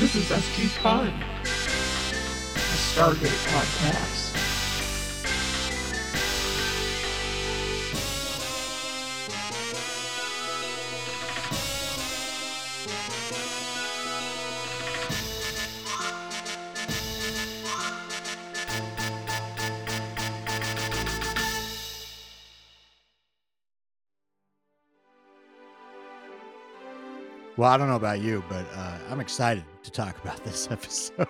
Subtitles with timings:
[0.00, 1.46] This is SG Fun, a
[2.88, 4.29] Stargate podcast.
[27.60, 31.28] Well, I don't know about you, but uh, I'm excited to talk about this episode.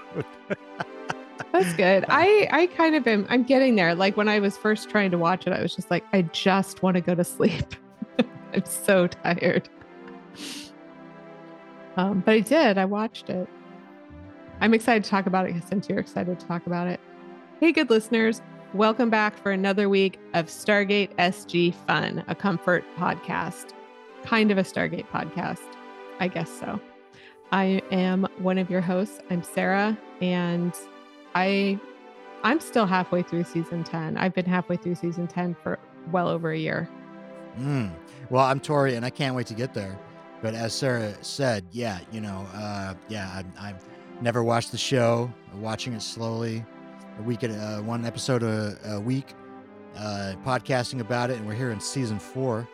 [1.53, 2.05] That's good.
[2.09, 3.27] I I kind of am.
[3.29, 3.97] I'm getting there.
[3.97, 6.85] Like when I was first trying to watch it, I was just like, I just
[6.85, 7.75] want to go to sleep.
[8.55, 9.69] I'm so tired.
[11.97, 12.79] Um, but I did.
[12.79, 13.49] I watched it.
[14.61, 17.01] I'm excited to talk about it since you're excited to talk about it.
[17.59, 18.41] Hey, good listeners.
[18.73, 23.73] Welcome back for another week of Stargate SG Fun, a comfort podcast,
[24.23, 25.59] kind of a Stargate podcast.
[26.21, 26.81] I guess so.
[27.51, 29.19] I am one of your hosts.
[29.31, 30.73] I'm Sarah, and
[31.35, 31.81] I
[32.43, 34.17] I'm still halfway through season 10.
[34.17, 35.79] I've been halfway through season 10 for
[36.13, 36.89] well over a year.
[37.59, 37.93] Mm.
[38.31, 39.99] Well, I'm Tori, and I can't wait to get there.
[40.41, 43.85] But as Sarah said, yeah, you know, uh, yeah, I, I've
[44.23, 45.31] never watched the show.
[45.57, 46.65] Watching it slowly,
[47.19, 49.35] a week at uh, one episode a, a week,
[49.97, 52.67] uh, podcasting about it, and we're here in season four.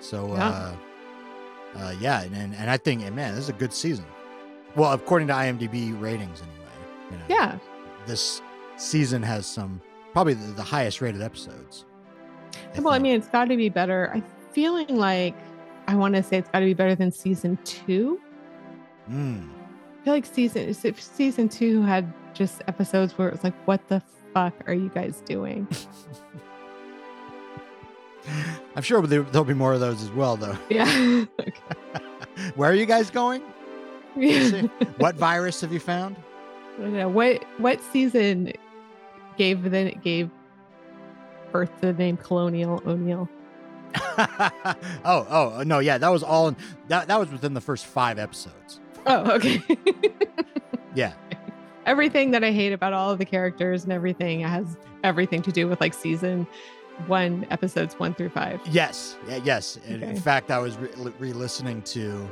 [0.00, 0.74] So, Yeah.
[1.74, 4.04] Uh, yeah, and, and I think, and man, this is a good season.
[4.76, 7.10] Well, according to IMDb ratings, anyway.
[7.10, 7.58] You know, Yeah.
[8.06, 8.40] this
[8.76, 9.80] season has some
[10.12, 11.84] probably the, the highest rated episodes.
[12.78, 14.10] well, I mean, it's got to be better.
[14.14, 15.34] I'm feeling like
[15.88, 18.20] I want to say it's got to be better than season two.
[19.10, 19.48] Mm.
[20.00, 23.86] I feel like season if season two had just episodes where it was like, what
[23.88, 24.02] the
[24.34, 25.66] fuck are you guys doing?
[28.74, 30.56] I'm sure there, there'll be more of those as well, though.
[30.68, 31.24] yeah.
[32.54, 33.42] Where are you guys going?
[34.96, 36.16] What virus have you found?
[36.78, 37.06] Know.
[37.06, 38.52] Uh, what what season
[39.36, 40.30] gave the gave
[41.52, 43.28] birth to the name Colonial O'Neill?
[43.94, 46.56] oh, oh, uh, no, yeah, that was all in
[46.88, 47.08] that.
[47.08, 48.80] That was within the first five episodes.
[49.06, 49.62] Oh, okay.
[50.94, 51.12] Yeah,
[51.84, 55.68] everything that I hate about all of the characters and everything has everything to do
[55.68, 56.46] with like season
[57.06, 58.60] one, episodes one through five.
[58.70, 59.78] yes, yeah, yes.
[59.86, 62.28] And In fact, I was re- re-listening to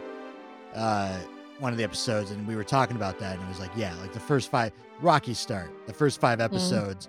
[0.74, 1.18] uh,
[1.60, 3.94] one of the episodes, and we were talking about that, and it was like, yeah,
[4.00, 6.44] like the first five rocky start, the first five Mm.
[6.44, 7.08] episodes,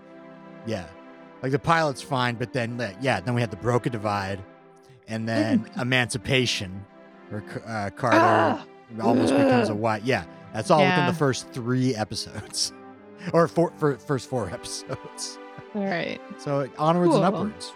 [0.67, 0.85] yeah,
[1.41, 4.44] like the pilot's fine, but then uh, yeah, then we had the Broca Divide,
[5.07, 6.85] and then Emancipation,
[7.29, 8.65] where uh, Carter Ah!
[9.01, 9.77] almost becomes a Ugh.
[9.79, 10.03] white.
[10.03, 12.71] Yeah, that's all within the first three episodes,
[13.33, 15.39] or four, for, first four episodes.
[15.75, 16.19] All right.
[16.38, 17.74] So onwards and upwards.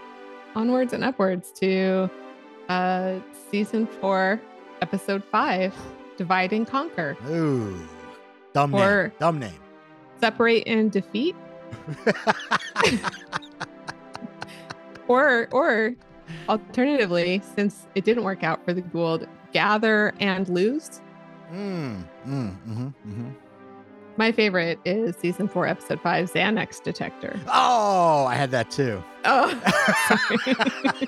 [0.56, 2.10] Onwards and upwards to
[2.70, 3.20] uh
[3.52, 4.40] season four,
[4.82, 5.74] episode five,
[6.18, 7.18] Divide and Conquer.
[7.28, 7.80] Ooh,
[8.54, 9.12] dumb Or- name.
[9.20, 9.60] Dumb name.
[10.22, 11.36] Separate and defeat.
[15.08, 15.96] Or or
[16.48, 21.02] alternatively, since it didn't work out for the Goa'uld, gather and lose.
[21.52, 23.30] mm, mm, mm-hmm, mm-hmm.
[24.19, 27.40] My favorite is season four, episode five, Xanax detector.
[27.47, 29.02] Oh, I had that too.
[29.24, 29.47] Oh.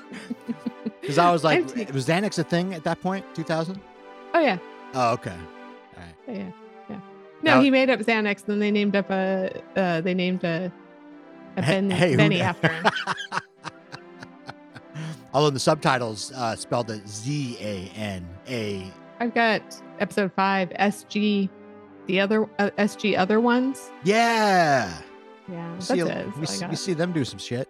[1.02, 1.92] Because I was like, Empty.
[1.92, 3.24] was Xanax a thing at that point?
[3.34, 3.78] 2000?
[4.34, 4.56] oh yeah,
[4.94, 5.30] Oh, okay.
[5.32, 5.36] All
[5.96, 6.14] right.
[6.28, 6.50] oh, yeah,
[6.88, 7.00] yeah.
[7.42, 9.50] No, Now- he made up Xanax, then they named up a.
[9.76, 10.72] Uh, they named a.
[11.56, 12.86] A ben, hey, who Benny kn- after him.
[15.34, 18.86] Although the subtitles uh, spelled it Z A N A.
[19.18, 19.60] I've got
[19.98, 21.48] episode five, SG,
[22.06, 23.90] the other uh, SG other ones.
[24.04, 24.92] Yeah.
[25.50, 26.02] Yeah, We see, it.
[26.02, 27.68] a- That's we, see, we see them do some shit.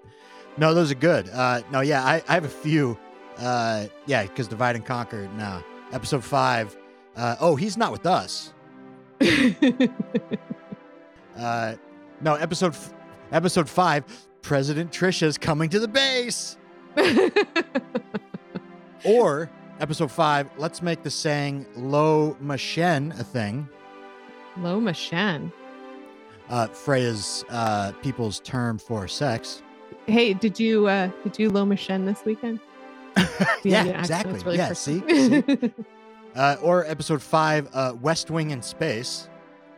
[0.59, 1.29] No, those are good.
[1.31, 2.99] Uh, no, yeah, I, I have a few.
[3.39, 5.27] Uh, yeah, because Divide and Conquer.
[5.39, 6.77] No, episode five.
[7.17, 8.53] Uh, oh, he's not with us.
[11.39, 11.75] Uh,
[12.21, 12.93] no, episode f-
[13.33, 14.05] episode five.
[14.43, 16.57] President Trisha's coming to the base.
[19.05, 19.51] Or
[19.81, 20.49] episode five.
[20.59, 23.69] Let's make the saying "Lo Machen" a thing.
[24.59, 25.53] Loma Shen.
[26.49, 29.63] Uh, Freya's uh, people's term for sex.
[30.07, 32.61] Hey, did you uh did you Loma Shen this weekend?
[33.63, 34.39] yeah, accent exactly.
[34.45, 35.73] really yeah, see, see?
[36.35, 39.29] Uh, or episode five, uh, West Wing in space,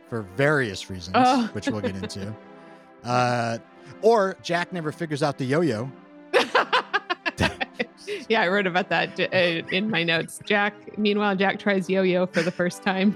[0.09, 1.47] for various reasons, Oh.
[1.51, 2.33] which we'll get into.
[3.03, 3.59] Uh,
[4.01, 5.91] or Jack never figures out the yo-yo.
[8.27, 9.27] yeah, I wrote about that uh,
[9.71, 10.39] in my notes.
[10.43, 13.15] Jack, meanwhile, Jack tries yo-yo for the first time.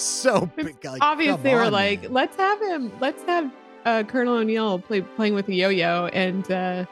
[0.00, 0.84] So big.
[0.84, 2.12] Like, Obviously, we're on, like, man.
[2.12, 2.92] let's have him.
[3.00, 3.50] Let's have
[3.84, 6.84] uh, Colonel O'Neill play playing with a yo-yo, and uh,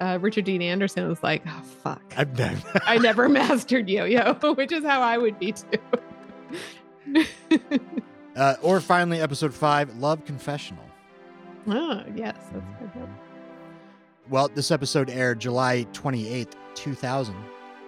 [0.00, 2.80] uh, Richard Dean Anderson was like, "Oh fuck, I've never.
[2.86, 5.78] I never mastered yo-yo," which is how I would be too.
[8.36, 10.84] uh, or finally, episode five, Love Confessional.
[11.68, 13.08] oh yes, that's good.
[14.28, 17.34] Well, this episode aired July 28th, 2000.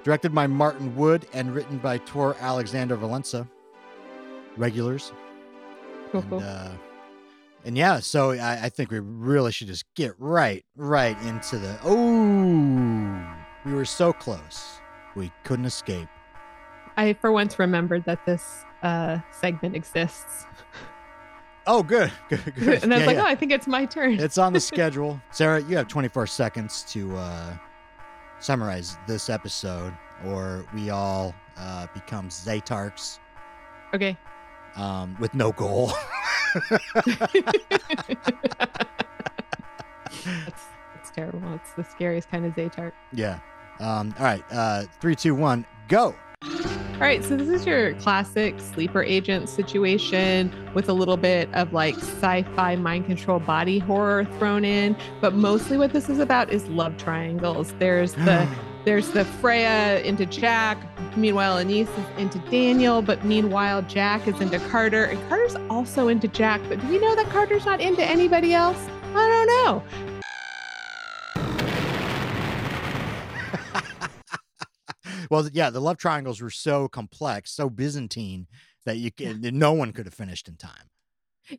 [0.04, 3.48] Directed by Martin Wood and written by Tor Alexander Valenza.
[4.58, 5.12] Regulars.
[6.12, 6.70] And, uh,
[7.64, 11.78] and yeah, so I, I think we really should just get right, right into the.
[11.84, 13.34] Oh,
[13.64, 14.80] we were so close.
[15.14, 16.08] We couldn't escape.
[16.96, 20.46] I for once remembered that this uh, segment exists,
[21.66, 22.10] Oh, good.
[22.30, 22.54] Good.
[22.54, 22.82] good.
[22.82, 23.22] and I was Yeah, like, yeah.
[23.24, 25.20] "Oh, I think it's my turn." It's on the schedule.
[25.30, 27.56] Sarah, you have 24 seconds to uh,
[28.40, 29.92] summarize this episode,
[30.24, 33.18] or we all uh, become Za'tarcs
[33.94, 34.16] okay.
[34.78, 35.92] Um, with no goal.
[36.70, 36.86] that's,
[40.94, 41.54] that's terrible.
[41.54, 42.92] It's the scariest kind of Zaytart.
[43.12, 43.40] yeah.
[43.80, 44.44] Um, all right.
[44.50, 46.14] Uh, three, two, one, go.
[46.42, 51.72] All right, so this is your classic sleeper agent situation with a little bit of
[51.72, 56.66] like sci-fi mind control body horror thrown in, but mostly what this is about is
[56.66, 57.72] love triangles.
[57.78, 58.48] There's the
[58.88, 60.78] there's the Freya into Jack,
[61.14, 66.26] meanwhile Anise is into Daniel, but meanwhile Jack is into Carter, and Carter's also into
[66.26, 66.62] Jack.
[66.70, 68.82] But do we know that Carter's not into anybody else?
[69.14, 69.82] I don't know.
[75.30, 78.46] well, yeah, the love triangles were so complex, so Byzantine
[78.86, 80.88] that you can, that no one could have finished in time.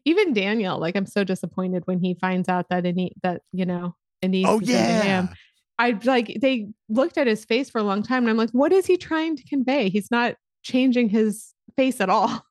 [0.04, 3.94] Even Daniel, like I'm so disappointed when he finds out that any that you know
[4.24, 5.02] Anise Oh is into yeah.
[5.04, 5.30] him.
[5.80, 8.74] I like they looked at his face for a long time and I'm like, what
[8.74, 9.90] is he trying to convey?
[9.90, 12.46] He's not changing his face at all.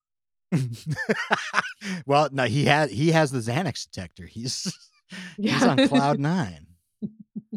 [2.07, 4.25] well, no, he has he has the Xanax detector.
[4.25, 4.75] He's
[5.37, 6.69] he's on cloud nine.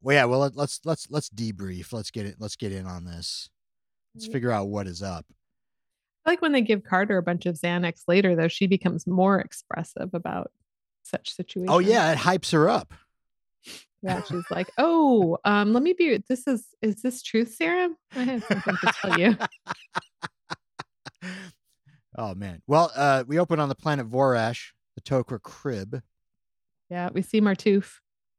[0.00, 0.24] well, yeah.
[0.24, 1.92] Well, let, let's let's let's debrief.
[1.92, 2.36] Let's get it.
[2.38, 3.50] Let's get in on this.
[4.14, 5.26] Let's figure out what is up.
[6.24, 10.10] like when they give Carter a bunch of Xanax later, though, she becomes more expressive
[10.14, 10.52] about
[11.02, 11.74] such situations.
[11.74, 12.94] Oh yeah, it hypes her up.
[14.06, 14.22] Yeah.
[14.22, 17.96] She's like, oh, um, let me be this is is this truth serum?
[18.14, 19.36] I have something to tell you.
[22.16, 22.62] oh man.
[22.66, 26.02] Well, uh, we open on the planet Vorash, the Tok'ra crib.
[26.88, 27.94] Yeah, we see Martouf.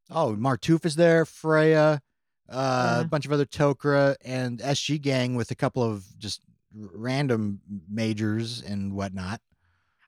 [0.09, 2.01] Oh, Martouf is there, Freya,
[2.49, 3.01] uh, Yeah.
[3.01, 6.41] a bunch of other Tok'ra, and SG gang with a couple of just
[6.73, 7.59] random
[7.89, 9.41] majors and whatnot.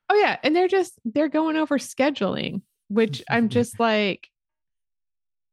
[0.08, 4.29] Oh yeah, and they're just they're going over scheduling, which I'm just like,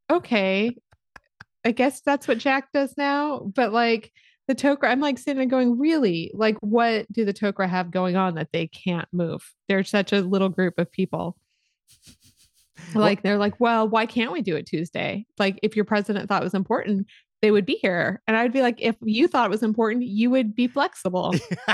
[0.10, 0.76] okay,
[1.66, 3.40] I guess that's what Jack does now.
[3.54, 4.12] But like
[4.48, 6.32] the Tok'ra, I'm like sitting there going, really?
[6.34, 9.44] Like, what do the Tok'ra have going on that they can't move?
[9.68, 11.38] They're such a little group of people.
[12.94, 15.26] Well- Like they're like, well, why can't we do it Tuesday?
[15.38, 17.08] Like if your president thought it was important,
[17.42, 18.22] they would be here.
[18.28, 21.36] And I'd be like, if you thought it was important, you would be flexible.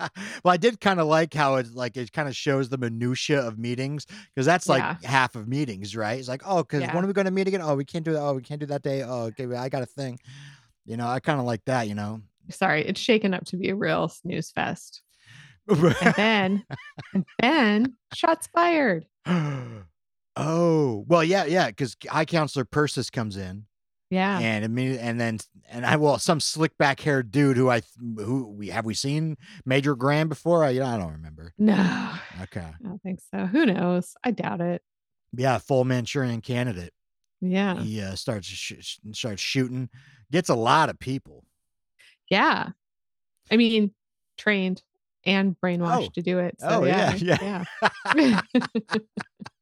[0.00, 3.40] well, I did kind of like how it like it kind of shows the minutia
[3.40, 4.96] of meetings because that's like Yeah.
[5.04, 6.18] half of meetings, right?
[6.18, 6.94] It's like, oh, because Yeah.
[6.94, 7.62] when are we going to meet again?
[7.62, 8.20] Oh, we can't do that.
[8.20, 9.02] Oh, we can't do that day.
[9.02, 10.18] Oh, okay, I got a thing.
[10.84, 11.86] You know, I kind of like that.
[11.86, 12.22] You know.
[12.48, 15.02] Sorry, it's shaken up to be a real snooze fest.
[15.68, 16.64] And then,
[17.14, 19.06] and then shots fired.
[20.36, 23.66] oh well, yeah, yeah, because High Counselor Per'sus comes in.
[24.10, 24.38] Yeah.
[24.40, 25.38] and immediately, and then
[25.70, 29.36] and I will some slick back haired dude who I who we have we seen
[29.64, 30.64] Major Graham before?
[30.64, 31.52] I, I don't remember.
[31.58, 32.10] No,
[32.42, 32.60] Okay.
[32.60, 33.46] I don't think so.
[33.46, 34.14] Who knows?
[34.24, 34.82] I doubt it.
[35.32, 36.92] yeah, full Manchurian candidate.
[37.40, 37.76] Yeah.
[37.80, 39.88] He uh, starts sh- starts shooting,
[40.30, 41.44] gets a lot of people.
[42.28, 42.70] Yeah.
[43.50, 43.92] I mean,
[44.36, 44.82] trained
[45.24, 46.10] and brainwashed Oh.
[46.14, 46.56] to do it.
[46.60, 47.38] So Oh, yeah, yeah.
[47.40, 47.64] yeah.
[48.16, 48.40] yeah.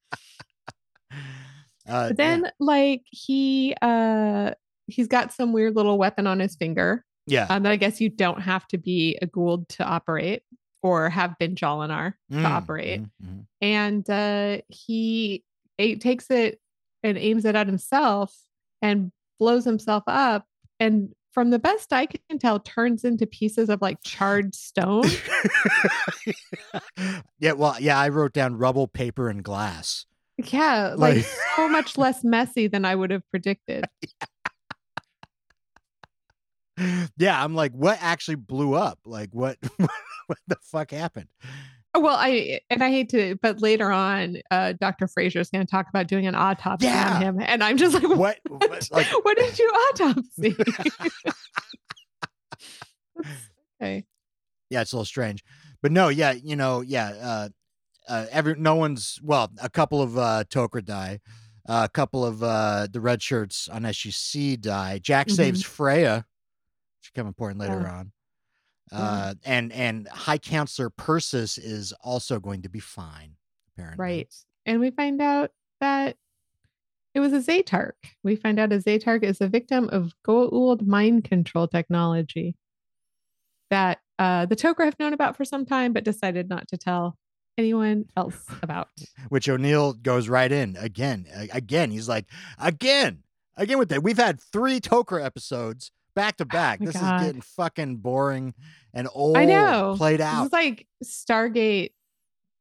[1.88, 4.52] Uh, but then like he uh
[4.86, 8.08] he's got some weird little weapon on his finger yeah, um, that I guess you
[8.08, 10.42] don't have to be a Goa'uld to operate
[10.82, 13.02] or have been Jolinar Mm, to operate.
[13.02, 13.46] mhm, mhm.
[13.60, 15.44] and uh, he
[15.78, 16.58] a- takes it
[17.02, 18.34] and aims it at himself
[18.82, 20.46] and blows himself up
[20.80, 25.04] and from the best i can tell turns into pieces of like charred stone
[27.38, 30.06] yeah, well, yeah, I wrote down rubble, paper, and glass.
[30.44, 31.26] Yeah like Like-
[31.56, 33.84] so much less messy than i would have predicted
[37.16, 39.00] yeah, I'm like, what actually blew up?
[39.04, 39.58] Like, what,
[40.28, 41.28] what the fuck happened?
[41.94, 45.64] Oh, well i and i hate to but later on uh dr fraiser is going
[45.66, 47.14] to talk about doing an autopsy Yeah.
[47.16, 50.54] on him and i'm just like what, What, what like, what did you autopsy
[53.82, 54.04] okay
[54.70, 55.42] yeah, it's a little strange,
[55.82, 57.48] but no, yeah, you know, yeah, uh,
[58.08, 61.20] uh, every no one's well, a couple of uh, Tok'ra die.
[61.68, 64.98] Uh, a couple of uh, the red shirts on SGC die.
[64.98, 65.32] Jack Mhm.
[65.36, 66.24] saves Freya,
[67.00, 67.92] which become important later Yeah.
[67.98, 68.12] on.
[68.90, 68.98] Yeah.
[68.98, 73.36] Uh, and and High Counselor Per'sus is also going to be fine,
[73.74, 74.02] apparently.
[74.02, 74.34] Right.
[74.64, 75.50] And we find out
[75.80, 76.16] that
[77.14, 77.92] it was a Za'tarc.
[78.22, 82.56] We find out a Za'tarc is a victim of Goa'uld mind control technology
[83.70, 87.18] that uh, the Tok'ra have known about for some time, but decided not to tell
[87.58, 88.88] anyone else about.
[89.28, 91.26] Which O'Neill goes right in again.
[91.52, 92.26] Again, he's like,
[92.58, 93.24] again,
[93.56, 94.02] again with that.
[94.02, 96.78] We've had three Tok'ra episodes back to oh back.
[96.80, 97.20] Oh this God.
[97.20, 98.54] is getting fucking boring
[98.94, 99.36] and old.
[99.36, 99.94] I know.
[99.96, 100.46] Played out.
[100.46, 101.92] is like Stargate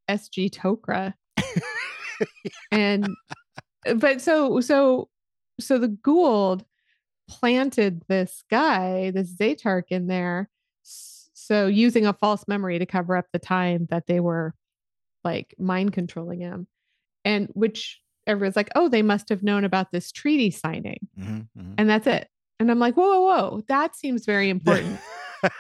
[0.10, 1.14] SG Tok'ra.
[2.72, 3.08] and
[3.96, 5.10] but so so
[5.60, 6.64] so the Goa'uld
[7.28, 10.50] planted this guy, this Za'tarc in there.
[10.84, 14.54] So using a false memory to cover up the time that they were
[15.28, 16.68] like mind controlling him.
[17.26, 21.00] And which everyone's like, oh, they must have known about this treaty signing.
[21.20, 21.74] Mhm, mhm.
[21.78, 22.30] And that's it.
[22.60, 23.62] And I'm like, whoa, whoa, whoa.
[23.68, 25.00] That seems very important.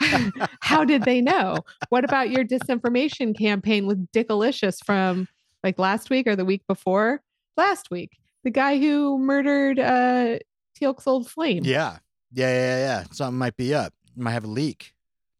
[0.62, 1.57] How did they know?
[1.89, 5.27] What about your disinformation campaign with Dickalicious from
[5.63, 7.21] like last week or the week before?
[7.57, 10.39] Last week, the guy who murdered uh
[10.79, 11.63] Teal'c's old flame.
[11.65, 11.97] yeah.
[12.31, 13.03] Yeah, yeah, yeah.
[13.12, 13.93] Something might be up.
[14.15, 14.93] You might have a leak.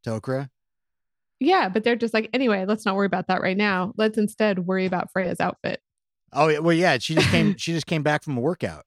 [0.06, 0.50] Tok'ra.
[1.40, 3.94] Yeah, but they're just like, anyway, let's not worry about that right now.
[3.98, 5.82] Let's instead worry about Freya's outfit.
[6.34, 6.98] Oh, yeah, well, yeah.
[6.98, 7.56] She just came.
[7.58, 8.84] she just came back from a workout.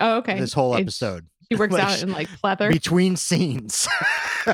[0.00, 0.38] Oh, okay.
[0.38, 2.70] This whole It- episode She works Like, out in like pleather.
[2.70, 3.88] between scenes,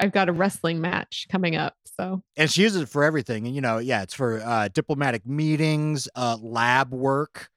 [0.00, 1.74] I've got a wrestling match coming up.
[1.98, 3.46] So and she uses it for everything.
[3.46, 7.48] And you know, yeah, it's for uh, diplomatic meetings, uh, lab work.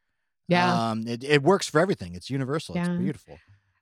[0.47, 0.89] yeah.
[0.91, 2.15] Um, it, it works for everything.
[2.15, 2.75] It's universal.
[2.75, 2.89] Yeah.
[2.91, 3.37] It's beautiful.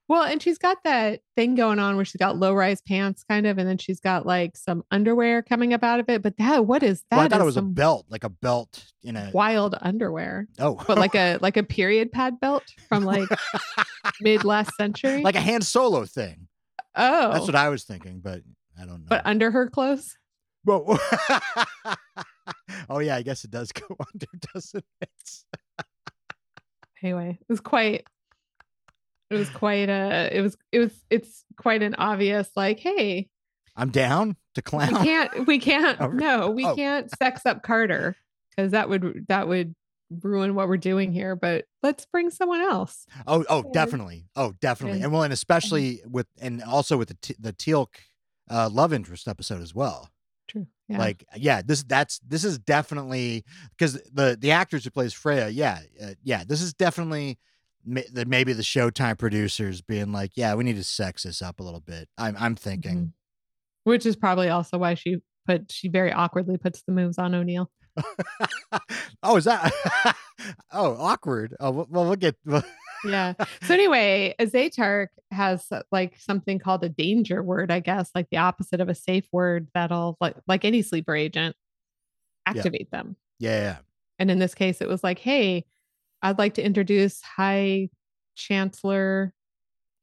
[0.08, 3.48] Well, and she's got that thing going on where she's got low rise pants kind
[3.48, 6.22] of, and then she's got like some underwear coming up out of it.
[6.22, 7.18] But that, what is that?
[7.18, 9.32] well, I thought it was a belt, like a belt in a.
[9.34, 13.28] wild underwear, Oh, but like a like a period pad belt from like
[14.22, 15.22] mid last century.
[15.24, 16.48] like a hand solo thing.
[16.96, 18.42] oh, That's what I was thinking, but
[18.80, 19.08] I don't know.
[19.10, 20.18] but under her clothes.
[20.66, 20.98] Whoa.
[22.90, 25.10] oh yeah, I guess it does go under, doesn't it?
[27.04, 28.06] Anyway, it was quite.
[29.30, 30.30] It was quite a.
[30.32, 30.58] It was.
[30.72, 31.04] It was.
[31.10, 33.30] It's quite an obvious like, hey,
[33.76, 35.04] I'm down to we clown.
[35.04, 35.48] can't.
[35.48, 36.00] We can't.
[36.00, 36.76] Oh, No, we oh.
[36.76, 38.16] can't sex up Carter
[38.56, 39.76] because that would that would
[40.22, 41.36] ruin what we're doing here.
[41.36, 43.06] But let's bring someone else.
[43.26, 44.28] Oh, oh, definitely.
[44.36, 44.98] Oh, definitely.
[45.00, 47.90] and- And well, and especially with, and also with the t- the Teal'c
[48.50, 50.10] uh, love interest episode as well.
[50.48, 50.68] True.
[50.88, 51.00] Yeah.
[51.00, 53.44] Like, yeah, this that's this is definitely
[53.76, 57.40] because the the actors who plays Freya, yeah, uh, yeah, this is definitely
[57.86, 61.80] maybe the Showtime producers being like, yeah, we need to sex this up a little
[61.82, 62.10] bit.
[62.18, 62.98] I'm I'm thinking.
[62.98, 63.12] Mhm.
[63.84, 67.70] Which is probably also why she put she very awkwardly puts the moves on O'Neill.
[69.24, 69.72] oh, is that?
[70.72, 71.56] oh, awkward.
[71.60, 72.36] Oh, well, well, get.
[73.04, 73.34] Yeah.
[73.62, 78.28] so anyway, a Za'tarc has uh, like something called a danger word, I guess, like
[78.32, 81.56] the opposite of a safe word that'll like like any sleeper agent
[82.48, 83.16] activate them.
[83.38, 83.78] yeah, yeah.
[84.18, 85.66] And in this case, it was like, hey,
[86.22, 87.90] I'd like to introduce High
[88.36, 89.34] Chancellor.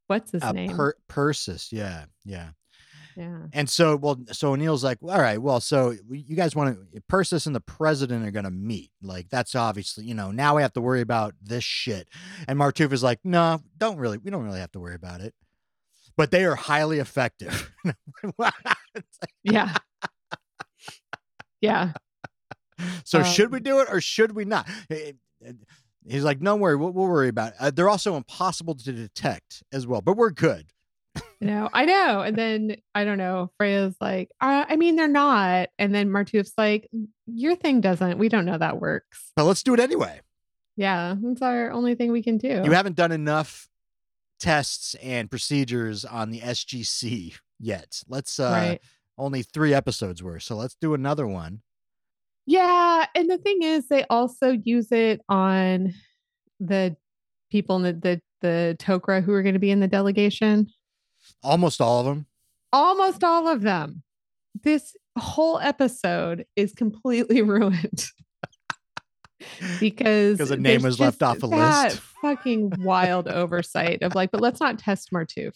[0.07, 0.77] What's his Uh, name?
[0.77, 1.73] per- Per'sus.
[1.73, 2.51] Yeah, yeah.
[3.17, 3.47] yeah.
[3.53, 7.47] And so, well, so O'Neill's like, all right, well, so you guys want to, Per'sus
[7.47, 8.91] and the president are going to meet.
[9.03, 12.09] Like, that's obviously, you know, now we have to worry about this shit.
[12.47, 15.35] And Martouf is like, no, don't really, we don't really have to worry about it.
[16.17, 17.73] But they are highly effective.
[18.39, 18.53] Like,
[19.43, 19.75] Yeah.
[21.61, 21.93] yeah.
[23.05, 24.69] so should we Um, do it or should we not?
[26.07, 27.57] He's like, don't worry, we'll, we'll worry about it.
[27.61, 30.67] Uh, they're also impossible to detect as well, but we're good.
[31.41, 32.21] You know, I know.
[32.21, 33.51] And then I don't know.
[33.59, 35.71] Freya's like, uh, I mean, they're not.
[35.79, 36.89] And then Martouf's like,
[37.27, 38.19] your thing doesn't.
[38.19, 39.33] We don't know that works.
[39.35, 40.21] But let's do it anyway.
[40.77, 42.63] Yeah, that's our only thing we can do.
[42.65, 43.69] You haven't done enough
[44.41, 48.03] tests and procedures on the SGC yet.
[48.09, 48.81] Let's uh right.
[49.19, 50.41] only 3 episodes were.
[50.41, 51.63] So let's do another one.
[52.47, 55.95] Yeah, and the thing is, they also use it on
[56.59, 56.97] the
[57.51, 60.67] people in the the, the Tok'ra who are going to be in the delegation.
[61.43, 62.27] Almost all of them.
[62.73, 64.03] Almost all of them.
[64.63, 68.11] This whole episode is completely ruined
[69.81, 72.01] because because a name was left off a list.
[72.23, 75.55] fucking wild oversight of like, but let's not test Martouf.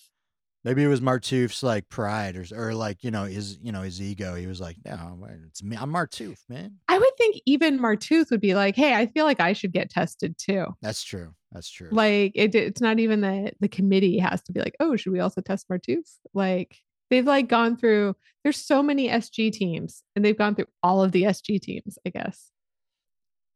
[0.67, 4.03] Maybe it was Martouf's like pride or or like, you know, his you know, his
[4.03, 4.35] ego.
[4.35, 5.77] He was like, "No, it's me.
[5.77, 9.39] I'm Martouf, man." I would think even Martouf would be like, "Hey, I feel like
[9.39, 11.35] I should get tested too." That's true.
[11.53, 11.91] That's true.
[11.93, 15.21] Like it, it's not even that the committee has to be like, "Oh, should we
[15.21, 16.03] also test Martouf?"
[16.35, 16.77] Like
[17.11, 18.17] they've like gone through.
[18.43, 21.97] There's so many SG teams, and they've gone through all of the SG teams.
[22.05, 22.51] I guess.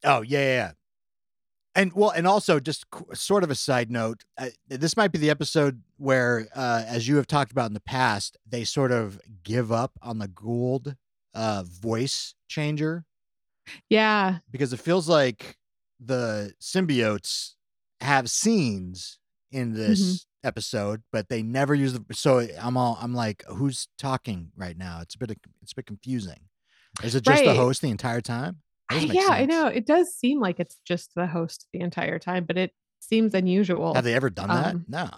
[0.04, 0.72] oh, yeah, yeah.
[1.74, 5.18] And well, and also just qu- sort of a side note, uh, this might be
[5.18, 9.20] the episode where, uh, as you have talked about in the past, they sort of
[9.44, 10.96] give up on the Goa'uld
[11.32, 13.04] uh, voice changer
[13.88, 14.38] Yeah.
[14.50, 15.58] because it feels like
[16.00, 17.54] the symbiotes
[18.00, 19.18] have scenes
[19.52, 22.04] in this episode, but they never use the.
[22.12, 25.00] So I'm all I'm like, who's talking right now?
[25.02, 26.48] It's a bit of, it's a bit confusing.
[27.04, 28.62] Is it just the host the entire time?
[28.90, 29.66] That yeah, I know.
[29.66, 33.94] It does seem like it's just the host the entire time, but it seems unusual.
[33.94, 34.74] Have they ever done that?
[34.74, 35.08] um, No.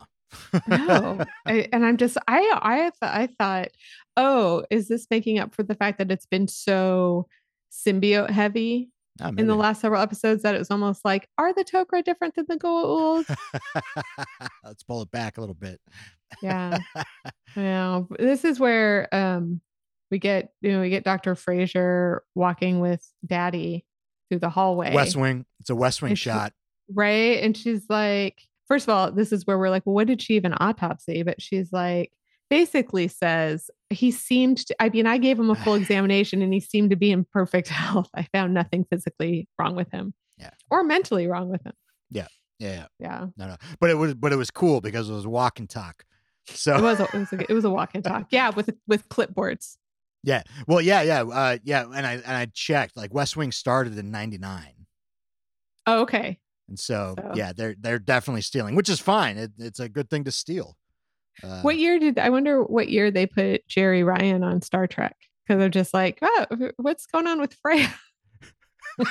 [0.67, 1.25] no.
[1.47, 3.69] I, and I'm just I I th- I thought,
[4.17, 7.27] "Oh, is this making up for the fact that it's been so
[7.71, 11.65] symbiote heavy Oh, in the last several episodes that it was almost like, are the
[11.65, 13.27] Tok'ra different than the Goa'uld?
[14.65, 15.81] Let's pull it back a little bit.
[16.43, 16.79] Yeah.
[17.55, 18.03] Yeah.
[18.19, 19.61] This is where um
[20.13, 21.35] we get you know, we get Dr.
[21.35, 23.85] Fraiser walking with Daddy
[24.29, 24.95] through the hallway.
[24.95, 25.45] West Wing.
[25.59, 26.53] It's a West Wing And she- shot.
[26.95, 27.43] right?
[27.43, 30.35] And she's like, first of all, this is where we're like, well, what did she
[30.37, 31.23] even autopsy?
[31.25, 32.13] But she's like,
[32.51, 36.61] basically says he seemed to, I mean, I gave him a full examination and he
[36.61, 38.11] seemed to be in perfect health.
[38.15, 40.15] I found nothing physically wrong with him.
[40.39, 40.51] Yeah.
[40.71, 41.73] Or mentally wrong with him.
[42.11, 42.27] Yeah,
[42.59, 42.87] yeah.
[42.99, 43.27] Yeah.
[43.37, 43.57] No, no.
[43.81, 46.05] But it was but it was cool because it was walk and talk.
[46.47, 48.27] So It was a, it was a, it was a walk and talk.
[48.31, 49.77] Yeah, with with clipboards.
[50.25, 50.43] Yeah.
[50.67, 51.23] Well, yeah, yeah.
[51.23, 52.97] Uh yeah, and I and I checked.
[52.97, 54.87] Like West Wing started in ninety nine.
[55.87, 56.39] Oh, okay.
[56.69, 59.37] And so, So- yeah, they're they're definitely stealing, which is fine.
[59.37, 60.77] It, it's a good thing to steal.
[61.43, 65.17] Uh, What year did I wonder what year they put Jeri Ryan on Star Trek?
[65.47, 67.93] Because they're just like, oh, what's going on with Freya?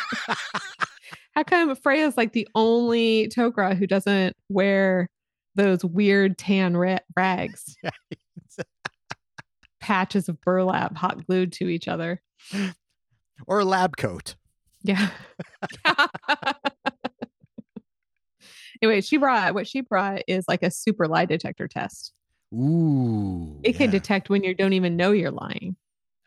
[1.35, 5.09] How come Freya's like the only Tok'ra who doesn't wear
[5.55, 7.75] those weird tan ra- rags,
[9.81, 12.21] patches of burlap hot glued to each other?
[13.47, 14.35] or a lab coat.
[14.83, 15.09] Yeah.
[18.81, 22.13] anyway, she brought what she brought is like a super lie detector test.
[22.53, 23.59] Ooh.
[23.63, 23.91] It can yeah.
[23.91, 25.75] detect when you don't even know you're lying.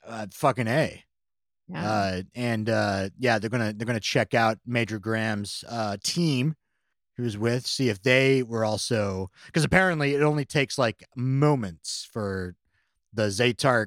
[0.07, 1.05] uh, fucking A.
[1.69, 1.91] Yeah.
[1.91, 6.55] Uh, and uh, yeah, they're gonna they're gonna check out Major Graham's uh, team,
[7.17, 12.07] who was with, see if they were also because apparently it only takes like moments
[12.13, 12.55] for
[13.15, 13.87] the Za'tarc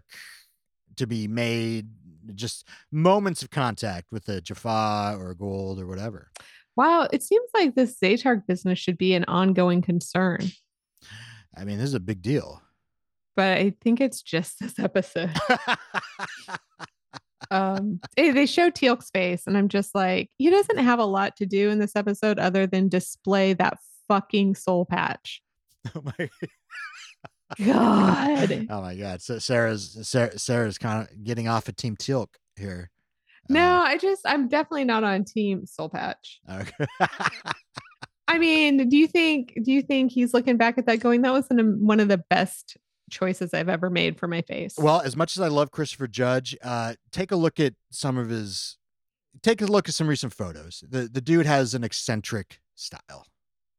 [0.96, 1.88] to be made,
[2.36, 6.32] just moments of contact with a Jaffa or a Goa'uld or whatever.
[6.76, 10.40] Wow, it seems like this Za'tarc business should be an ongoing concern,
[11.58, 12.62] I mean, this is a big deal.
[13.36, 15.32] but I think it's just this episode.
[17.52, 21.36] um, they they show Teal'c's face, and I'm just like, he doesn't have a lot
[21.38, 25.42] to do in this episode other than display that fucking soul patch.
[25.96, 26.30] oh my
[27.66, 28.68] God.
[28.70, 29.22] oh my god!
[29.22, 32.92] So Sarah's Sarah, Sarah's kind of getting off of Team Teal'c here.
[33.50, 36.40] No, I just I'm definitely not on team soul patch.
[36.48, 36.86] Uh, okay.
[38.28, 41.32] I mean, do you think do you think he's looking back at that going, that
[41.32, 42.78] was an, one of the best
[43.10, 44.76] choices I've ever made for my face?
[44.78, 48.30] Well, as much as I love Christopher Judge, uh, take a look at some of
[48.30, 48.78] his.
[49.44, 50.84] Take a look at some recent photos.
[50.90, 53.28] The the dude has an eccentric style,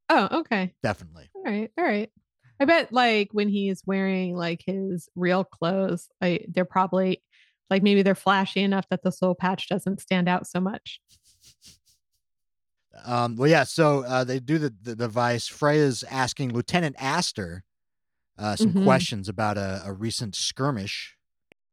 [0.08, 0.72] oh, okay.
[0.82, 1.30] definitely.
[1.34, 2.10] All right, all right.
[2.60, 7.22] I bet like when he's wearing like his real clothes, like they're probably
[7.70, 11.00] like maybe they're flashy enough that the soul patch doesn't stand out so much.
[13.04, 13.64] Um, well, yeah.
[13.64, 15.46] So uh, they do the, the device.
[15.46, 17.62] Freya's asking Lieutenant Astor
[18.38, 18.84] uh, some Mhm.
[18.84, 21.16] questions about a, a recent skirmish.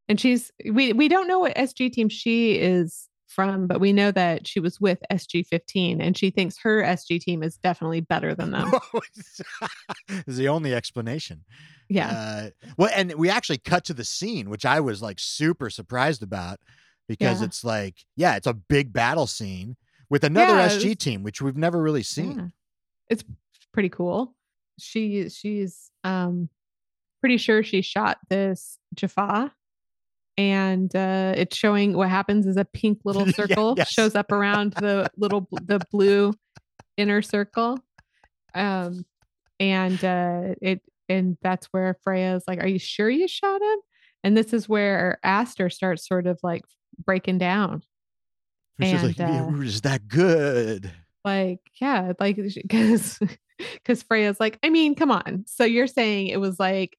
[0.08, 4.12] And she's we we don't know what SG team she is from, but we know
[4.12, 8.34] that she was with SG 15 and she thinks her SG team is definitely better
[8.34, 8.72] than them.
[10.26, 11.44] is the only explanation.
[11.90, 12.10] Yeah.
[12.10, 16.24] Uh, well, and we actually cut to the scene, which I was like super surprised
[16.24, 16.60] about
[17.08, 17.46] because Yeah.
[17.46, 19.76] it's like, yeah, it's a big battle scene
[20.10, 22.38] with another Yeah, SG it's- team, which we've never really seen.
[22.38, 22.48] Yeah.
[23.10, 23.24] It's
[23.74, 24.34] pretty cool.
[24.80, 26.50] She she's um
[27.22, 29.52] pretty sure she shot this Jaffa
[30.38, 33.90] and uh it's showing what happens is a pink little circle yes.
[33.90, 36.34] shows up around the little the blue
[36.98, 37.80] inner circle.
[38.54, 39.06] Um
[39.60, 43.80] and uh it and that's where Freya's like, Are you sure you shot him?
[44.24, 46.64] And this is where Astor starts sort of like
[47.06, 47.84] breaking down.
[48.82, 50.92] She's like, And, yeah, uh, we were just that good.
[51.24, 53.20] like yeah like because
[53.74, 56.98] because freya's like i mean come on so you're saying it was like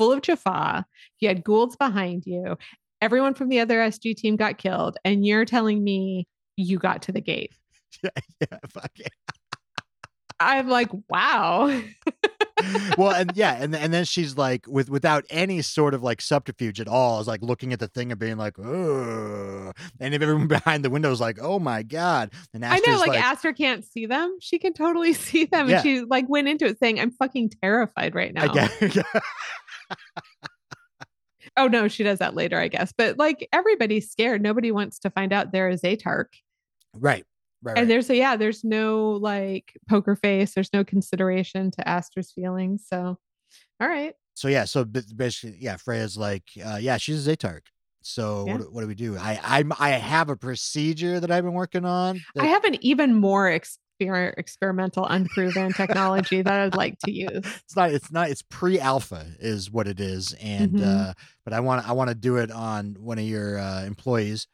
[0.00, 0.86] full of Jaffa.
[1.18, 2.56] you had goa'ulds behind you
[3.02, 7.12] everyone from the other sg team got killed and you're telling me you got to
[7.12, 7.52] the gate
[8.02, 8.10] yeah,
[8.40, 9.12] yeah, fuck it.
[10.40, 11.82] i'm like wow
[12.98, 16.80] well, and yeah, and and then she's like, with without any sort of like subterfuge
[16.80, 20.46] at all, is like looking at the thing and being like, oh, and if everyone
[20.48, 23.84] behind the window is like, oh my god, and I Astor's know, like, Astor can't
[23.84, 24.36] see them.
[24.40, 25.68] She can totally see them.
[25.68, 25.76] Yeah.
[25.76, 28.52] And she like went into it saying, I'm fucking terrified right now.
[31.56, 32.92] Oh no, she does that later, I guess.
[32.96, 34.42] But like everybody's scared.
[34.42, 36.34] Nobody wants to find out they're a Tark.
[36.94, 37.24] right,
[37.62, 37.78] right, right.
[37.78, 40.54] And there's a yeah, there's no like poker face.
[40.54, 42.84] There's no consideration to Astor's feelings.
[42.86, 43.18] So
[43.80, 44.14] all right.
[44.34, 47.62] so yeah, so ba- basically, yeah, Freya's like, uh, yeah, she's a Za'tarc.
[48.02, 48.52] So Yeah.
[48.52, 49.16] what, do- what do we do?
[49.18, 52.20] I I'm I have a procedure that I've been working on.
[52.38, 53.48] I have an even more
[54.00, 57.30] exper- experimental, unproven technology that I'd like to use.
[57.44, 60.84] it's not it's not it's pre-alpha is what it is and Mhm.
[61.10, 61.12] uh
[61.44, 64.46] but i want i want to do it on one of your uh employees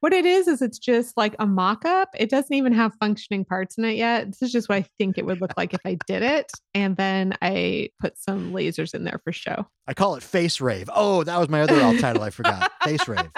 [0.00, 2.08] What it is is it's just like a mock-up.
[2.18, 4.26] It doesn't even have functioning parts in it yet.
[4.26, 6.96] This is just what I think it would look like if I did it, and
[6.96, 9.64] then I put some lasers in there for show.
[9.86, 13.06] i call it face rave oh that was my other alt title i forgot face
[13.06, 13.30] rave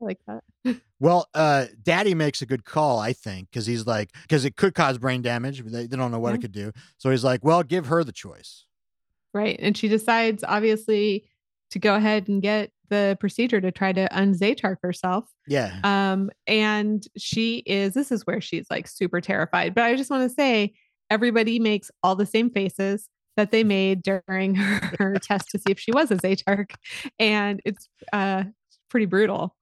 [0.00, 0.44] I like that.
[1.04, 4.74] Well uh daddy makes a good call i think because he's like because it could
[4.74, 6.36] cause brain damage they, they don't know what Yeah.
[6.36, 8.64] it could do so he's like well give her the choice
[9.32, 9.58] Right.
[9.60, 11.24] And she decides, obviously,
[11.72, 15.24] to go ahead and get the procedure to try to unzatark herself.
[15.48, 19.74] yeah Um, and she is, this is where she's like super terrified.
[19.74, 20.72] But I just want to say,
[21.10, 25.72] everybody makes all the same faces that they made during her, her test to see
[25.72, 26.70] if she was a Za'tarc.
[27.18, 28.44] And it's uh
[28.88, 29.56] pretty brutal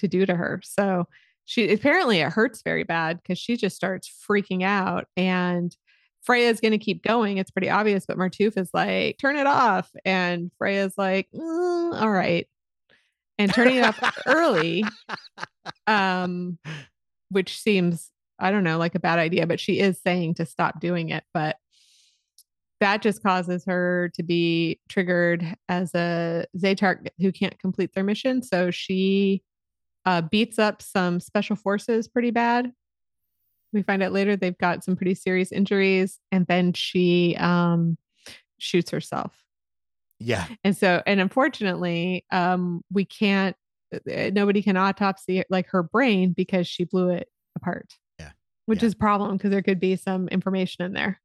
[0.00, 0.60] to do to her.
[0.64, 1.06] So
[1.44, 5.74] she apparently it hurts very bad because she just starts freaking out and
[6.22, 7.38] Freya is going to keep going.
[7.38, 9.90] It's pretty obvious, but Martouf is like, turn it off.
[10.04, 12.46] And Freya's like, "Mm, all right.
[13.38, 14.84] And turning it off early,
[15.86, 16.58] um,
[17.30, 20.78] which seems, I don't know, like a bad idea, but she is saying to stop
[20.78, 21.24] doing it.
[21.32, 21.56] But
[22.80, 28.42] that just causes her to be triggered as a Za'tarc who can't complete their mission.
[28.42, 29.42] So she
[30.06, 32.72] uh, beats up some special forces pretty bad.
[33.72, 37.96] We find out later they've got some pretty serious injuries, and then she um,
[38.58, 39.44] shoots herself.
[40.18, 43.56] yeah And so, and unfortunately, um, we can't.
[43.94, 47.92] uh, Nobody can autopsy like her brain because she blew it apart.
[48.18, 48.30] Yeah.
[48.66, 48.86] which Yeah.
[48.88, 51.20] is a problem because there could be some information in there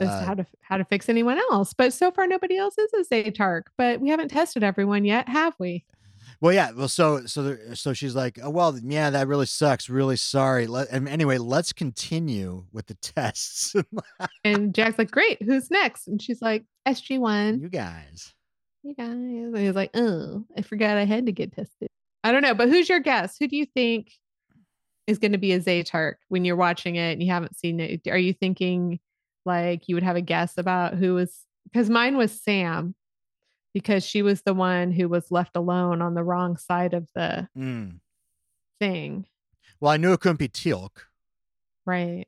[0.00, 1.72] as Uh, to how to how to fix anyone else.
[1.72, 3.62] But so far, nobody else is a Za'tarc.
[3.76, 5.84] But we haven't tested everyone yet, have we?
[6.40, 9.88] Well yeah well so so there, so she's like oh well yeah that really sucks
[9.88, 13.74] really sorry Let, and anyway let's continue with the tests
[14.44, 18.34] And Jack's like, "Great, who's next?" And she's like, "SG one." you guys
[18.82, 19.08] You guys.
[19.08, 21.88] And he's like, "Oh, I forgot I had to get tested."
[22.24, 23.36] I don't know, but who's your guess?
[23.38, 24.12] Who do you think
[25.06, 28.06] is going to be a Za'tarc when you're watching it and you haven't seen it?
[28.08, 29.00] Are you thinking
[29.44, 31.44] like you would have a guess about who was?
[31.64, 32.94] Because mine was Sam,
[33.74, 37.48] because she was the one who was left alone on the wrong side of the
[37.56, 38.00] Mm.
[38.80, 39.26] thing,
[39.80, 40.90] well i knew it couldn't be teal'c
[41.86, 42.26] right?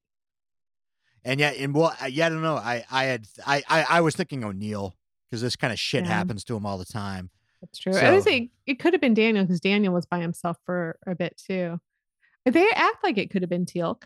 [1.22, 2.57] And yeah, and well, yeah, I don't know.
[2.57, 4.96] I, I had, I, I, I was thinking O'Neill
[5.29, 6.12] because this kind of shit Yeah.
[6.12, 7.29] happens to him all the time.
[7.61, 7.92] That's true.
[7.94, 10.98] I would So- say it could have been Daniel because Daniel was by himself for
[11.07, 11.79] a bit too.
[12.46, 14.05] They act like it could have been Teal'c.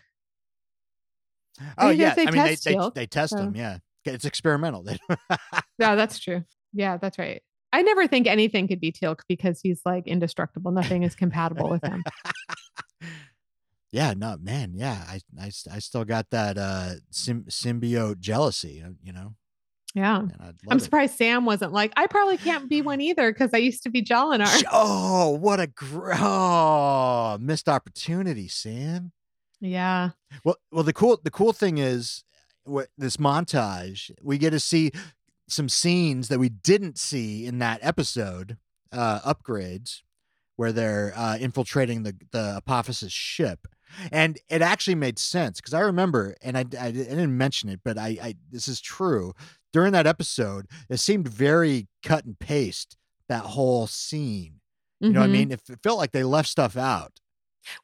[1.79, 3.55] Oh I yeah, they I mean they, test they, they test so- him.
[3.55, 4.85] Yeah, it's experimental.
[5.79, 6.45] Yeah, that's true.
[6.75, 7.43] Yeah, that's right.
[7.73, 10.71] I never think anything could be Teal'c because he's like indestructible.
[10.71, 12.05] Nothing is compatible with him.
[13.93, 14.73] yeah, no, man.
[14.75, 18.83] Yeah, I, I, I still got that uh sym- symbiote jealousy.
[18.85, 19.35] uh, You know,
[19.95, 20.23] Yeah.
[20.69, 23.91] I'm surprised Sam wasn't like, I probably can't be one either because I used to
[23.91, 24.65] be Jolinar.
[24.73, 29.13] Oh, what a gr- oh, missed opportunity, Sam.
[29.61, 30.11] Yeah.
[30.45, 32.25] Well, well, the cool the cool thing is,
[32.65, 34.91] what this montage we get to see
[35.49, 38.57] some scenes that we didn't see in that episode,
[38.93, 40.03] uh, upgrades,
[40.57, 43.67] where they're uh, infiltrating the the Apophis's ship,
[44.13, 47.81] and it actually made sense because I remember, and I, I, I didn't mention it,
[47.85, 49.35] but I, I this is true.
[49.73, 52.97] During that episode, it seemed very cut and paste
[53.29, 54.61] that whole scene.
[55.01, 55.33] You know what I Mhm.
[55.33, 55.51] mean?
[55.53, 57.21] It, f- felt like they left stuff out.